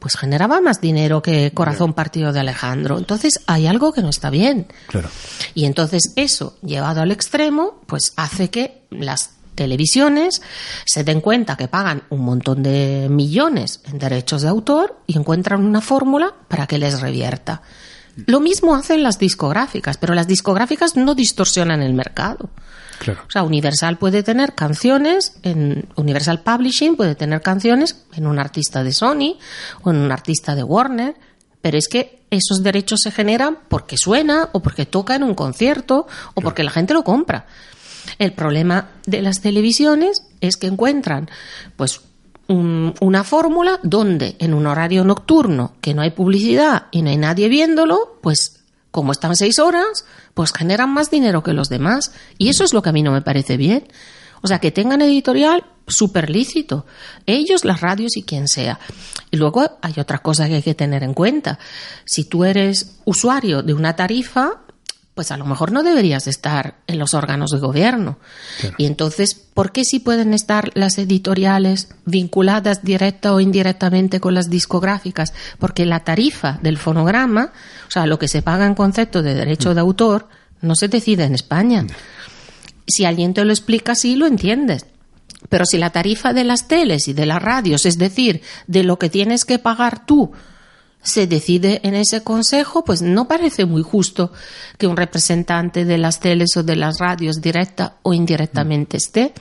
[0.00, 2.98] pues generaba más dinero que Corazón Partido de Alejandro.
[2.98, 4.66] Entonces hay algo que no está bien.
[4.88, 5.08] Claro.
[5.54, 10.40] Y entonces eso, llevado al extremo, pues hace que las televisiones
[10.86, 15.62] se den cuenta que pagan un montón de millones en derechos de autor y encuentran
[15.62, 17.60] una fórmula para que les revierta.
[18.26, 22.48] Lo mismo hacen las discográficas, pero las discográficas no distorsionan el mercado.
[23.08, 28.84] O sea, Universal puede tener canciones en Universal Publishing, puede tener canciones en un artista
[28.84, 29.38] de Sony
[29.82, 31.14] o en un artista de Warner,
[31.62, 36.06] pero es que esos derechos se generan porque suena o porque toca en un concierto
[36.34, 37.46] o porque la gente lo compra.
[38.18, 41.28] El problema de las televisiones es que encuentran
[41.76, 42.00] pues
[42.48, 47.48] una fórmula donde en un horario nocturno que no hay publicidad y no hay nadie
[47.48, 48.59] viéndolo, pues
[48.90, 52.12] como están seis horas, pues generan más dinero que los demás.
[52.38, 53.86] Y eso es lo que a mí no me parece bien.
[54.42, 56.86] O sea, que tengan editorial, súper lícito.
[57.26, 58.80] Ellos, las radios y quien sea.
[59.30, 61.58] Y luego hay otra cosa que hay que tener en cuenta.
[62.04, 64.62] Si tú eres usuario de una tarifa,
[65.14, 68.18] pues a lo mejor no deberías estar en los órganos de gobierno.
[68.78, 74.48] Y entonces, ¿por qué sí pueden estar las editoriales vinculadas directa o indirectamente con las
[74.48, 75.34] discográficas?
[75.58, 77.52] Porque la tarifa del fonograma,
[77.88, 80.28] o sea, lo que se paga en concepto de derecho de autor,
[80.62, 81.86] no se decide en España.
[82.86, 84.86] Si alguien te lo explica así, lo entiendes.
[85.48, 88.98] Pero si la tarifa de las teles y de las radios, es decir, de lo
[88.98, 90.32] que tienes que pagar tú,
[91.02, 94.32] se decide en ese consejo, pues no parece muy justo
[94.78, 99.32] que un representante de las teles o de las radios directa o indirectamente esté.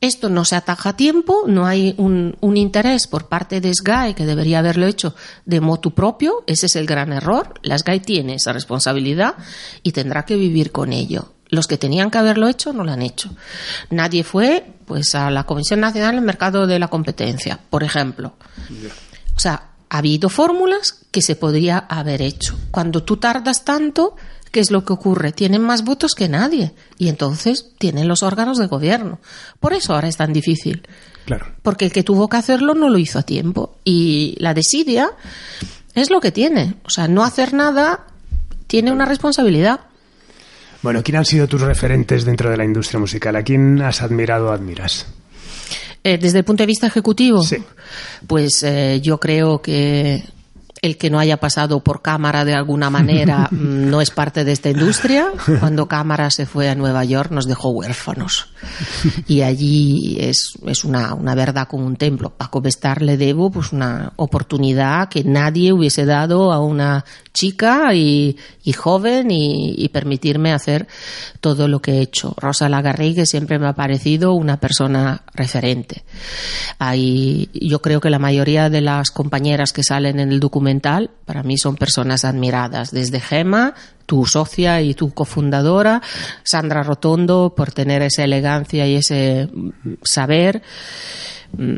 [0.00, 4.14] Esto no se ataja a tiempo, no hay un, un, interés por parte de SGAE,
[4.14, 5.14] que debería haberlo hecho
[5.46, 7.54] de motu propio, ese es el gran error.
[7.62, 9.36] La SGAE tiene esa responsabilidad
[9.82, 11.32] y tendrá que vivir con ello.
[11.48, 13.30] Los que tenían que haberlo hecho no lo han hecho.
[13.90, 18.34] Nadie fue pues a la Comisión Nacional del Mercado de la Competencia, por ejemplo.
[19.34, 22.58] O sea, ha habido fórmulas que se podría haber hecho.
[22.70, 24.16] Cuando tú tardas tanto,
[24.50, 25.32] ¿qué es lo que ocurre?
[25.32, 29.20] Tienen más votos que nadie y entonces tienen los órganos de gobierno.
[29.60, 30.86] Por eso ahora es tan difícil.
[31.24, 31.46] Claro.
[31.62, 33.76] Porque el que tuvo que hacerlo no lo hizo a tiempo.
[33.84, 35.10] Y la desidia
[35.94, 36.76] es lo que tiene.
[36.84, 38.06] O sea, no hacer nada
[38.66, 39.80] tiene una responsabilidad.
[40.82, 43.34] Bueno, ¿quién han sido tus referentes dentro de la industria musical?
[43.36, 45.06] ¿A quién has admirado o admiras?
[46.08, 47.56] Eh, desde el punto de vista ejecutivo, Sí.
[48.28, 50.22] pues eh, yo creo que
[50.82, 54.52] el que no haya pasado por cámara de alguna manera mm, no es parte de
[54.52, 55.28] esta industria.
[55.60, 58.48] Cuando cámara se fue a Nueva York nos dejó huérfanos.
[59.26, 62.30] Y allí es, es una, una verdad como un templo.
[62.30, 68.36] Paco Bestar le debo pues una oportunidad que nadie hubiese dado a una chica y,
[68.62, 70.86] y joven y, y permitirme hacer
[71.40, 72.34] todo lo que he hecho.
[72.38, 76.04] Rosa Lagarrigue siempre me ha parecido una persona referente.
[76.78, 80.65] Hay, yo creo que la mayoría de las compañeras que salen en el documental
[81.24, 83.74] para mí son personas admiradas, desde Gema,
[84.06, 86.02] tu socia y tu cofundadora,
[86.42, 89.70] Sandra Rotondo, por tener esa elegancia y ese mm,
[90.02, 90.62] saber,
[91.56, 91.76] mm,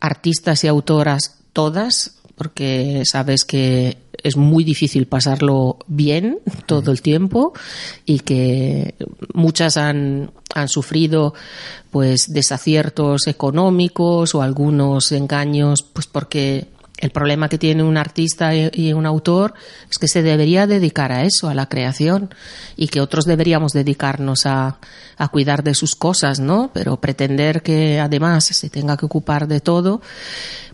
[0.00, 7.52] artistas y autoras todas, porque sabes que es muy difícil pasarlo bien todo el tiempo
[8.04, 8.94] y que
[9.34, 11.34] muchas han, han sufrido
[11.90, 16.68] pues desaciertos económicos o algunos engaños pues porque
[17.02, 19.54] el problema que tiene un artista y un autor
[19.90, 22.32] es que se debería dedicar a eso, a la creación,
[22.76, 24.78] y que otros deberíamos dedicarnos a,
[25.18, 26.70] a cuidar de sus cosas, ¿no?
[26.72, 30.00] Pero pretender que además se tenga que ocupar de todo,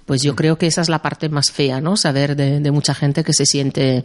[0.05, 1.97] pues yo creo que esa es la parte más fea, ¿no?
[1.97, 4.05] Saber de, de mucha gente que se siente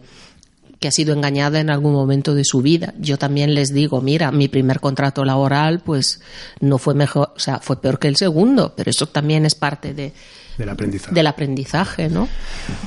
[0.79, 2.93] que ha sido engañada en algún momento de su vida.
[2.99, 6.21] Yo también les digo, mira, mi primer contrato laboral pues
[6.61, 9.93] no fue mejor, o sea, fue peor que el segundo, pero eso también es parte
[9.93, 10.13] de,
[10.57, 11.13] Del aprendizaje.
[11.15, 12.27] del aprendizaje, ¿no?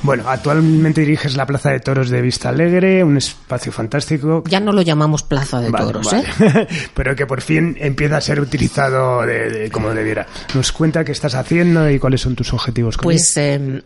[0.03, 4.43] Bueno, actualmente diriges la Plaza de Toros de Vista Alegre, un espacio fantástico.
[4.47, 6.25] Ya no lo llamamos Plaza de Vale, Toros, vale.
[6.61, 6.67] ¿eh?
[6.93, 10.27] Pero que por fin empieza a ser utilizado de, de- como debiera.
[10.53, 13.81] Nos cuenta qué estás haciendo y cuáles son tus objetivos con Pues eh,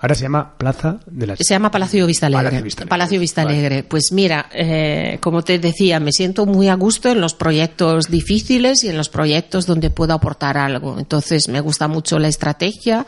[0.00, 1.38] Ahora se llama Plaza de las...
[1.40, 2.60] Se llama Palacio Vista Alegre.
[2.60, 2.86] Palacio.
[2.86, 3.82] Palacio Vale.
[3.82, 8.84] Pues mira, eh, como te decía, me siento muy a gusto en los proyectos difíciles
[8.84, 10.98] y en los proyectos donde puedo aportar algo.
[10.98, 13.06] Entonces, me gusta mucho la estrategia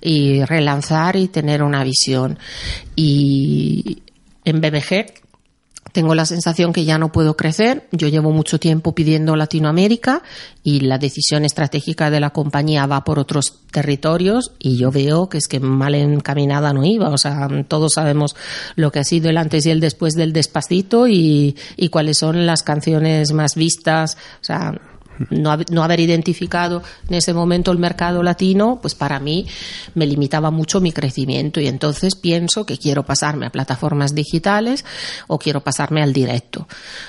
[0.00, 2.38] y relanzar y tener una visión.
[2.96, 4.02] Y
[4.44, 5.23] en BBG
[5.94, 7.86] tengo la sensación que ya no puedo crecer.
[7.92, 10.24] Yo llevo mucho tiempo pidiendo Latinoamérica
[10.64, 15.38] y la decisión estratégica de la compañía va por otros territorios y yo veo que
[15.38, 17.10] es que mal encaminada no iba.
[17.10, 18.34] O sea, todos sabemos
[18.74, 21.54] lo que ha sido el antes y el después del despacito y,
[21.92, 24.16] cuáles son las canciones más vistas.
[24.40, 24.74] O sea,
[25.30, 29.46] no, no haber identificado en ese momento el mercado latino, pues para mí
[29.94, 34.84] me limitaba mucho mi crecimiento y entonces pienso que quiero pasarme a plataformas digitales
[35.26, 36.66] o quiero pasarme al directo,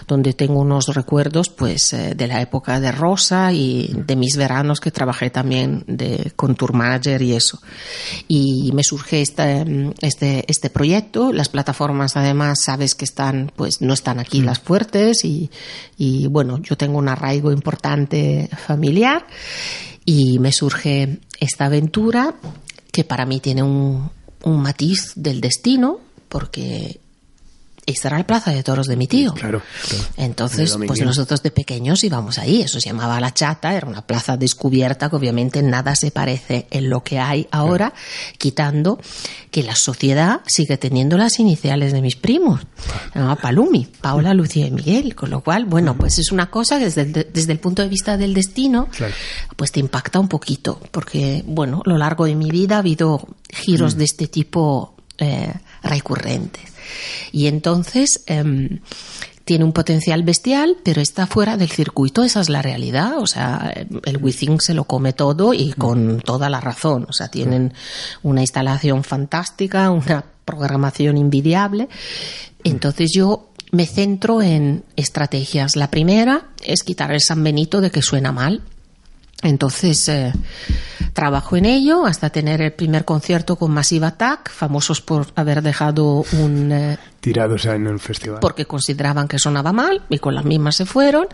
[0.07, 4.79] donde tengo unos recuerdos pues eh, de la época de Rosa y de mis veranos
[4.79, 7.61] que trabajé también de, con Tour Manager y eso.
[8.27, 13.81] Y me surge este, mm, este, este proyecto, las plataformas además sabes que están, pues
[13.81, 15.49] no están aquí las fuertes y,
[15.97, 17.94] y bueno, yo tengo un arraigo importante
[18.57, 19.25] familiar
[20.05, 22.35] y me surge esta aventura
[22.91, 24.11] que para mí tiene un,
[24.45, 26.99] matiz del destino porque
[27.85, 29.33] esa era la plaza de toros de mi tío.
[29.33, 30.03] Claro, claro.
[30.17, 34.37] Entonces, pues nosotros de pequeños íbamos ahí, eso se llamaba La Chata, era una plaza
[34.37, 37.93] descubierta que obviamente nada se parece en lo que hay ahora,
[38.37, 38.99] quitando
[39.51, 42.61] que la sociedad sigue teniendo las iniciales de mis primos.
[43.13, 46.79] Se llamaba Palumi, Paola, Lucía y Miguel, con lo cual, bueno, pues es una cosa
[46.79, 49.13] que desde el, desde el punto de vista del destino, Claro.
[49.55, 53.27] pues te impacta un poquito, porque, bueno, a lo largo de mi vida ha habido
[53.49, 56.74] giros de este tipo eh, recurrentes.
[57.31, 58.79] Y entonces em,
[59.45, 63.19] tiene un potencial bestial, pero está fuera del circuito, esa es la realidad.
[63.19, 63.73] O sea,
[64.05, 67.05] el Withing se lo come todo y con toda la razón.
[67.09, 67.73] O sea, tienen
[68.23, 71.89] una instalación fantástica, una programación invidiable.
[72.63, 75.75] Entonces yo me centro en estrategias.
[75.75, 78.63] La primera es quitar el San Benito de que suena mal.
[79.45, 80.33] Entonces, eh,
[81.13, 86.25] trabajo en ello hasta tener el primer concierto con Massive Attack, famosos por haber dejado
[86.33, 86.71] un...
[86.71, 88.39] eh, Tirados en el festival.
[88.39, 91.27] porque consideraban que sonaba mal y con las mismas se fueron.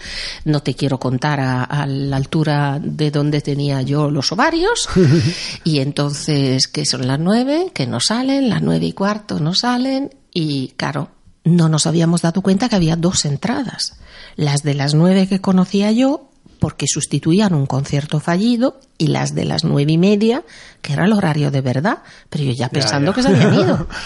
[0.46, 4.88] No te quiero contar a, a la altura de donde tenía yo los ovarios.
[5.64, 10.14] y entonces, que son las nueve, que no salen, las nueve y cuarto no salen.
[10.34, 11.10] Y claro,
[11.44, 13.98] no nos habíamos dado cuenta que había dos entradas.
[14.38, 16.30] Las de las nueve que conocía yo,
[16.62, 20.44] porque sustituían un concierto fallido, y las de las nueve y media,
[20.84, 21.98] que era el horario de verdad.
[22.30, 23.16] Pero yo ya pensando ya.
[23.16, 23.88] que se habían ido.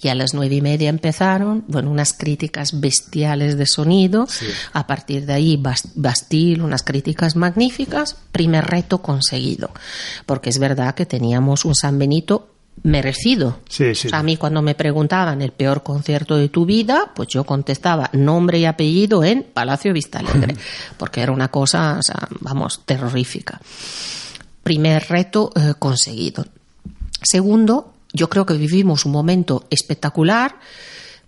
[0.00, 4.28] Y a las nueve y media empezaron, bueno, unas críticas bestiales de sonido.
[4.72, 8.14] A partir de ahí, Bas- Bastille, unas críticas magníficas.
[8.30, 9.72] Primer reto conseguido.
[10.24, 12.46] Porque es verdad que teníamos un San Benito
[12.82, 13.58] merecido.
[13.68, 14.08] Sí, sí.
[14.08, 17.44] O sea, a mí cuando me preguntaban el peor concierto de tu vida, pues yo
[17.44, 20.56] contestaba nombre y apellido en Palacio Vista Alegre.
[20.96, 23.60] Porque era una cosa, o sea, vamos, terrorífica.
[24.62, 26.44] Primer reto eh, conseguido.
[27.22, 30.56] Segundo, yo creo que vivimos un momento espectacular.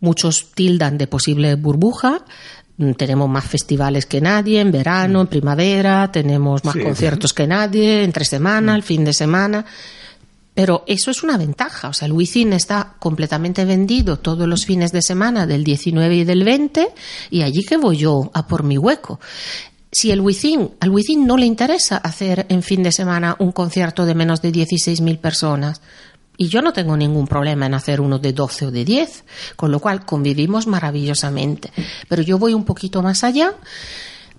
[0.01, 2.23] Muchos tildan de posible burbuja.
[2.77, 6.81] Mm, Tenemos más festivales que nadie en verano, en primavera, tenemos más Sí.
[6.81, 9.65] conciertos que nadie, entre semana, el fin de semana.
[10.61, 11.89] Pero eso es una ventaja.
[11.89, 16.25] O sea, el Wizzing está completamente vendido todos los fines de semana del 19 y
[16.25, 16.87] del 20
[17.31, 19.21] y allí que voy yo a por mi hueco.
[19.91, 24.05] Si el Wizzing, al Wizzing no le interesa hacer en fin de semana un concierto
[24.05, 25.81] de menos de 16.000 personas,
[26.37, 29.25] y yo no tengo ningún problema en hacer uno de 12 o de 10,
[29.57, 31.73] con lo cual convivimos maravillosamente.
[32.07, 33.55] Pero yo voy un poquito más allá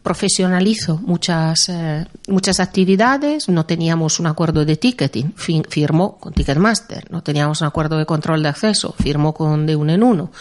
[0.03, 3.49] profesionalizo muchas eh, muchas actividades.
[3.49, 5.33] No teníamos un acuerdo de ticketing.
[5.35, 7.09] Firmó con Ticketmaster.
[7.11, 8.95] No teníamos un acuerdo de control de acceso.
[8.97, 10.31] Firmó con de uno en uno.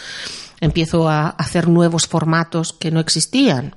[0.59, 3.75] Empiezo a hacer nuevos formatos que no existían.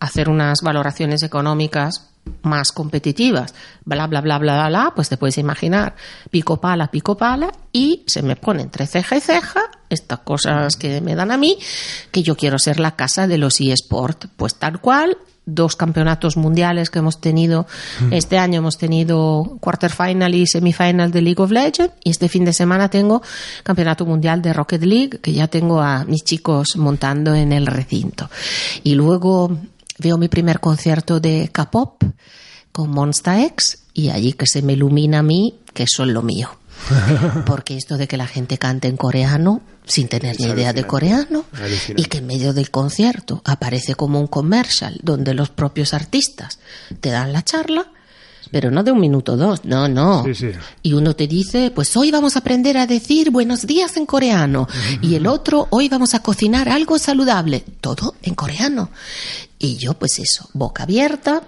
[0.00, 2.10] Hacer unas valoraciones económicas
[2.42, 3.54] más competitivas,
[3.84, 5.96] bla, bla, bla, bla, bla, bla, pues te puedes imaginar,
[6.30, 11.00] pico pala, pico pala, y se me pone entre ceja y ceja estas cosas que
[11.00, 11.58] me dan a mí,
[12.10, 16.90] que yo quiero ser la casa de los eSport, pues tal cual, dos campeonatos mundiales
[16.90, 17.66] que hemos tenido,
[18.10, 22.52] este año hemos tenido quarterfinal y semifinal de League of Legends, y este fin de
[22.52, 23.22] semana tengo
[23.62, 28.28] campeonato mundial de Rocket League, que ya tengo a mis chicos montando en el recinto.
[28.82, 29.56] Y luego
[29.98, 32.02] veo mi primer concierto de K-pop
[32.72, 36.22] con Monsta X y allí que se me ilumina a mí que eso es lo
[36.22, 36.50] mío.
[37.46, 41.44] Porque esto de que la gente cante en coreano sin tener ni idea de coreano
[41.96, 46.58] y que en medio del concierto aparece como un comercial donde los propios artistas
[47.00, 47.86] te dan la charla,
[48.50, 50.24] pero no de un minuto o dos, no, no.
[50.24, 50.50] Sí, sí.
[50.82, 54.68] Y uno te dice, pues hoy vamos a aprender a decir buenos días en coreano.
[55.02, 57.64] Y el otro, hoy vamos a cocinar algo saludable.
[57.80, 58.90] Todo en coreano.
[59.58, 61.46] Y yo, pues eso, boca abierta.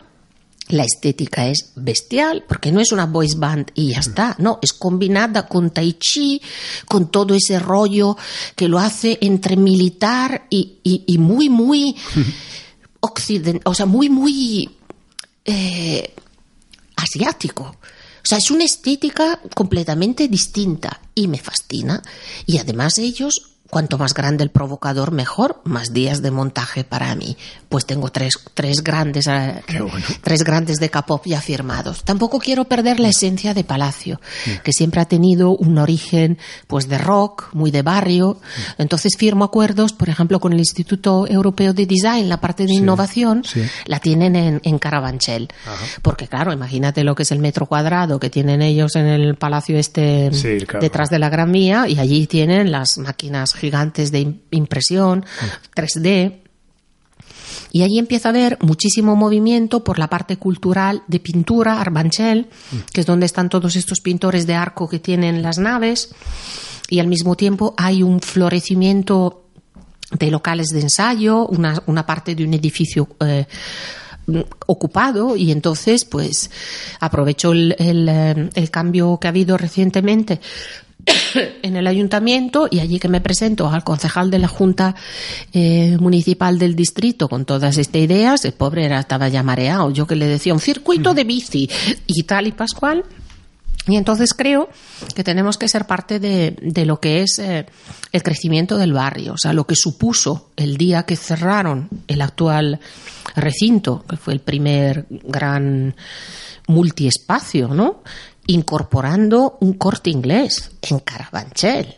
[0.68, 4.74] La estética es bestial, porque no es una voice band y ya está, no, es
[4.74, 6.42] combinada con tai chi,
[6.86, 8.18] con todo ese rollo
[8.54, 11.96] que lo hace entre militar y, y- y muy, muy
[13.00, 14.68] occidental, o sea, muy, muy
[15.46, 16.14] eh,
[16.96, 17.62] asiático.
[17.64, 22.02] O sea, es una estética completamente distinta y me fascina.
[22.44, 27.36] Y además ellos, cuanto más grande el provocador, mejor, más días de montaje para mí.
[27.68, 30.06] Pues tengo tres, tres grandes, eh, bueno.
[30.22, 32.02] tres grandes de K-pop ya firmados.
[32.04, 34.20] Tampoco quiero perder la esencia de Palacio,
[34.62, 38.40] que siempre ha tenido un origen, pues de rock, muy de barrio.
[38.78, 43.44] Entonces firmo acuerdos, por ejemplo, con el Instituto Europeo de Design, la parte de innovación,
[43.44, 43.62] sí.
[43.84, 45.48] la tienen en, en Carabanchel.
[46.00, 49.78] Porque claro, imagínate lo que es el metro cuadrado que tienen ellos en el palacio
[49.78, 50.80] este Sí, claro.
[50.80, 55.24] detrás de la Gran Vía y allí tienen las máquinas gigantes de im- impresión
[55.76, 56.40] 3D.
[57.70, 62.48] Y allí empieza a haber muchísimo movimiento por la parte cultural de pintura, Arbanchel,
[62.92, 66.10] que es donde están todos estos pintores de arco que tienen las naves,
[66.88, 69.44] y al mismo tiempo hay un florecimiento
[70.18, 73.44] de locales de ensayo, una, una parte de un edificio eh,
[74.66, 75.36] ocupado.
[75.36, 76.50] Y entonces pues
[77.00, 80.40] aprovecho el, el, eh, el cambio que ha habido recientemente
[81.62, 84.94] en el ayuntamiento y allí que me presento al concejal de la Junta
[85.52, 90.06] eh, Municipal del Distrito con todas estas ideas, el pobre era, estaba ya mareado, yo
[90.06, 91.68] que le decía un circuito de bici
[92.06, 93.04] y tal y pascual.
[93.86, 94.68] Y entonces creo
[95.14, 97.64] que tenemos que ser parte de, de lo que es eh,
[98.12, 102.80] el crecimiento del barrio, o sea, lo que supuso el día que cerraron el actual
[103.34, 105.94] recinto, que fue el primer gran
[106.66, 108.02] multiespacio, ¿no?
[108.48, 111.96] Incorporando un corte inglés en Carabanchel.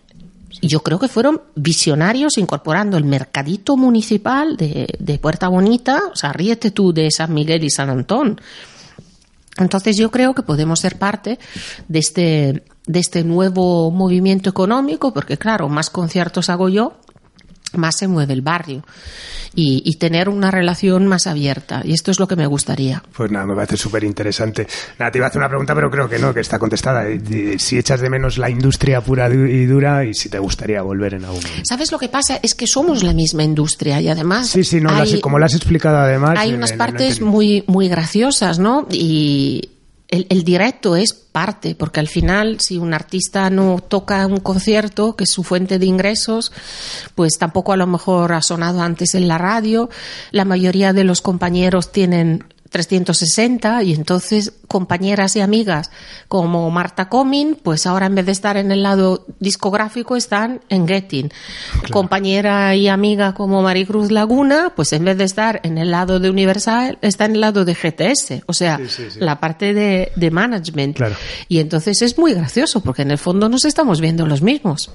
[0.62, 6.32] Yo creo que fueron visionarios incorporando el mercadito municipal de, de Puerta Bonita, o sea,
[6.32, 8.38] ríete tú de San Miguel y San Antón.
[9.56, 11.38] Entonces yo creo que podemos ser parte
[11.88, 16.94] de este, de este nuevo movimiento económico, porque claro, más conciertos hago yo,
[17.74, 18.84] más se mueve el barrio
[19.54, 21.82] y, y, tener una relación más abierta.
[21.84, 23.02] Y esto es lo que me gustaría.
[23.16, 24.66] Pues nada, me parece súper interesante.
[24.98, 27.04] Nada, te iba a hacer una pregunta, pero creo que no, que está contestada.
[27.58, 31.24] Si echas de menos la industria pura y dura y si te gustaría volver en
[31.24, 31.62] algún momento.
[31.64, 32.38] ¿Sabes lo que pasa?
[32.42, 34.48] Es que somos la misma industria y además...
[34.48, 36.38] Sí, sí, no, hay, las, como lo has explicado además...
[36.38, 38.86] Hay unas partes muy, muy graciosas, ¿no?
[38.90, 39.70] Y
[40.10, 45.16] el, el, directo es parte, porque al final, si un artista no toca un concierto,
[45.16, 46.52] que es su fuente de ingresos,
[47.14, 49.88] pues tampoco a lo mejor ha sonado antes en la radio.
[50.30, 55.90] La mayoría de los compañeros tienen 360 y entonces compañeras y amigas
[56.28, 60.86] como Marta Comin, pues ahora en vez de estar en el lado discográfico están en
[60.86, 61.28] Getting.
[61.28, 61.92] Claro.
[61.92, 66.30] Compañera y amiga como Maricruz Laguna, pues en vez de estar en el lado de
[66.30, 69.18] Universal está en el lado de GTS, o sea, sí, sí, sí.
[69.20, 70.96] la parte de, de management.
[70.96, 71.16] Claro.
[71.48, 74.90] Y entonces es muy gracioso porque en el fondo nos estamos viendo los mismos.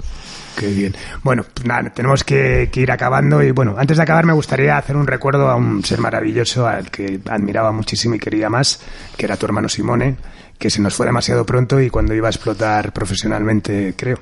[0.56, 0.95] Qué bien.
[1.22, 4.95] Bueno, pues nada, tenemos que, ir acabando y bueno, antes de acabar me gustaría hacer
[4.95, 8.80] un recuerdo a un ser maravilloso al que admiraba muchísimo y quería más,
[9.18, 10.15] que era tu hermano Simone,
[10.57, 14.18] que se nos fue demasiado pronto y cuando iba a explotar profesionalmente, creo.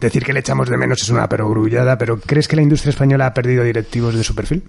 [0.00, 3.26] Decir que le echamos de menos es una perogrullada, pero ¿crees que la industria española
[3.26, 4.62] ha perdido directivos de su perfil?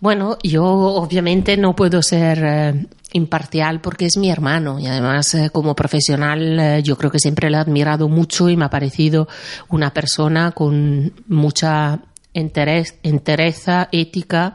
[0.00, 5.50] Bueno, yo obviamente no puedo ser eh, imparcial porque es mi hermano y además eh,
[5.50, 9.28] como profesional eh, yo creo que siempre le he admirado mucho y me ha parecido
[9.68, 12.00] una persona con mucha
[12.32, 14.54] interés, entereza, ética,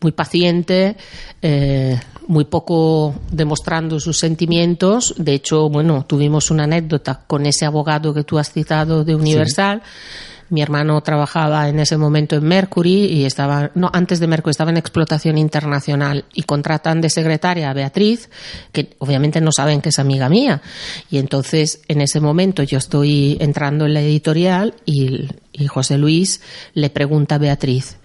[0.00, 0.96] muy paciente,
[1.40, 5.14] eh, muy poco demostrando sus sentimientos.
[5.16, 9.82] De hecho, bueno, tuvimos una anécdota con ese abogado que tú has citado de Universal.
[9.84, 14.50] Sí mi hermano trabajaba en ese momento en Mercury y estaba, no, antes de Mercury
[14.50, 18.30] estaba en explotación internacional y contratan de secretaria a Beatriz,
[18.72, 20.62] que obviamente no saben que es amiga mía.
[21.10, 25.28] Y entonces, en ese momento yo estoy entrando en la editorial y,
[25.68, 26.40] José Luis
[26.74, 27.96] le pregunta a Beatriz,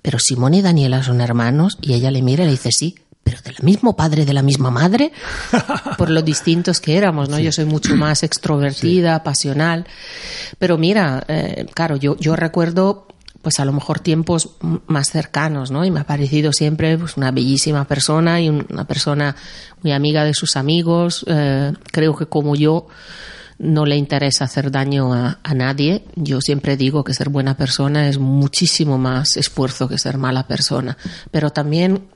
[0.00, 1.76] ¿pero Simón y Daniela son hermanos?
[1.80, 4.70] Y ella le mira y le dice, sí pero del mismo padre, de la misma
[4.70, 5.10] madre,
[5.98, 7.38] por lo distintos que éramos, ¿no?
[7.38, 7.42] Sí.
[7.42, 9.22] Yo soy mucho más extrovertida, sí.
[9.24, 9.86] pasional.
[10.58, 13.08] Pero mira, eh, claro, yo, yo recuerdo
[13.44, 14.56] pues a lo mejor tiempos
[14.86, 15.84] más cercanos, ¿no?
[15.84, 19.36] Y me ha parecido siempre pues, una bellísima persona y una persona
[19.82, 21.26] muy amiga de sus amigos.
[21.28, 22.86] Eh, creo que como yo
[23.58, 26.04] no le interesa hacer daño a, a, nadie.
[26.16, 30.96] Yo siempre digo que ser buena persona es muchísimo más esfuerzo que ser mala persona.
[31.30, 32.08] Pero también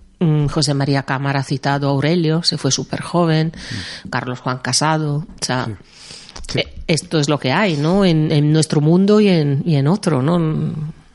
[0.49, 4.09] José María Cámara ha citado a Aurelio, se fue súper joven, mm.
[4.09, 6.61] Carlos Juan Casado, o sea, sí.
[6.61, 6.63] Sí.
[6.87, 8.05] esto es lo que hay, ¿no?
[8.05, 10.39] En, en nuestro mundo y en, y en otro, ¿no?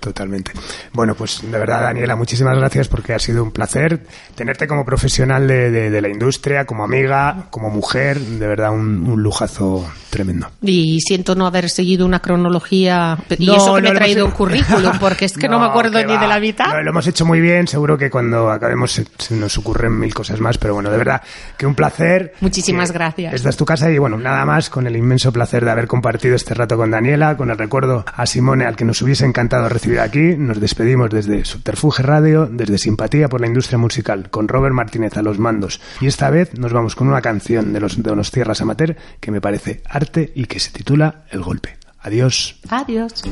[0.04, 0.52] Totalmente.
[0.92, 4.02] Bueno, pues de verdad, Daniela, muchísimas gracias porque ha sido un placer
[4.36, 9.10] tenerte como profesional de, de, de la industria, como amiga, como mujer, de verdad un,
[9.10, 10.50] un, lujazo tremendo.
[10.62, 14.26] Y siento no haber seguido una cronología y no, eso que no me he traído
[14.26, 16.20] un currículum, porque es que no, no me acuerdo ni va.
[16.20, 16.84] de la mitad.
[16.84, 20.42] Lo hemos hecho muy bien, seguro que cuando acabemos se, se, nos ocurren mil cosas
[20.42, 21.22] más, pero bueno, de verdad,
[21.56, 22.34] que un placer.
[22.42, 23.34] Muchísimas gracias.
[23.34, 26.36] Esta es tu casa y bueno, nada más, con el inmenso placer de haber compartido
[26.36, 29.93] este rato con Daniela, con el recuerdo a Simone, al que nos hubiese encantado recibir
[30.00, 30.36] aquí.
[30.38, 35.22] Nos despedimos desde Subterfuge Radio, desde Simpatía por la Industria Musical, con Robert Martínez a
[35.22, 35.82] los mandos.
[36.02, 39.32] Y esta vez nos vamos con una canción de los, de los Tierras Amateur que
[39.32, 41.78] me parece arte y que se titula El Golpe.
[42.00, 42.60] Adiós.
[42.70, 43.24] Adiós.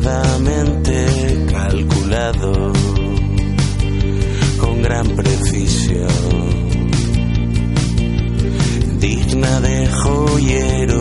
[0.00, 2.72] delicadamente calculado
[4.58, 6.08] con gran precisión,
[8.98, 10.99] digna de joyero.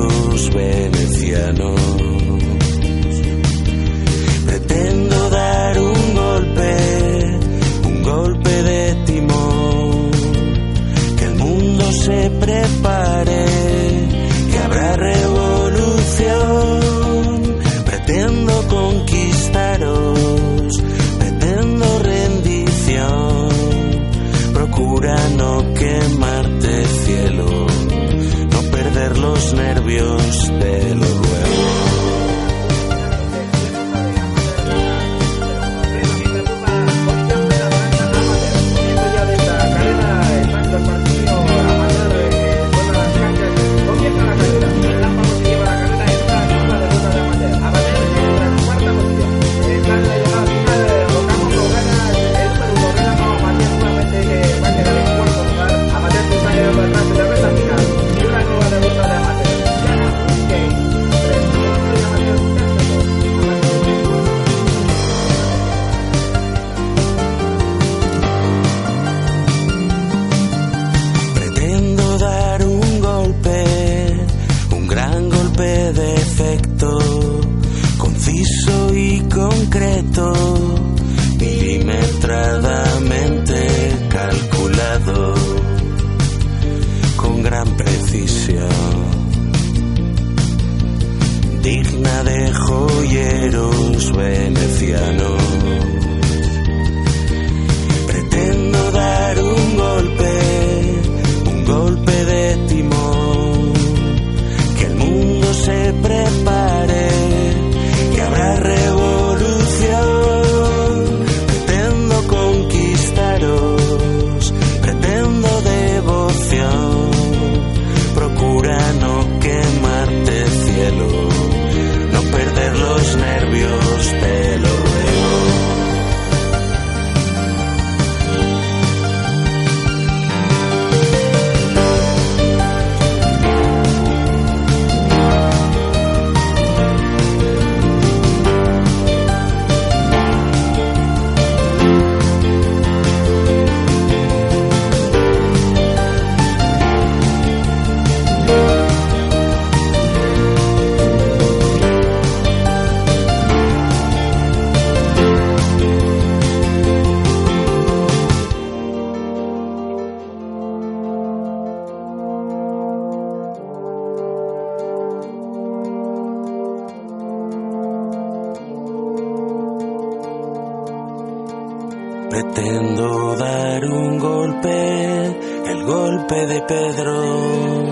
[176.35, 177.85] de Pedro.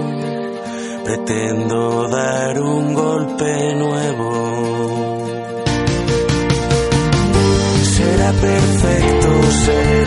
[1.03, 5.17] Pretendo dar un golpe nuevo.
[7.83, 10.06] Será perfecto ser.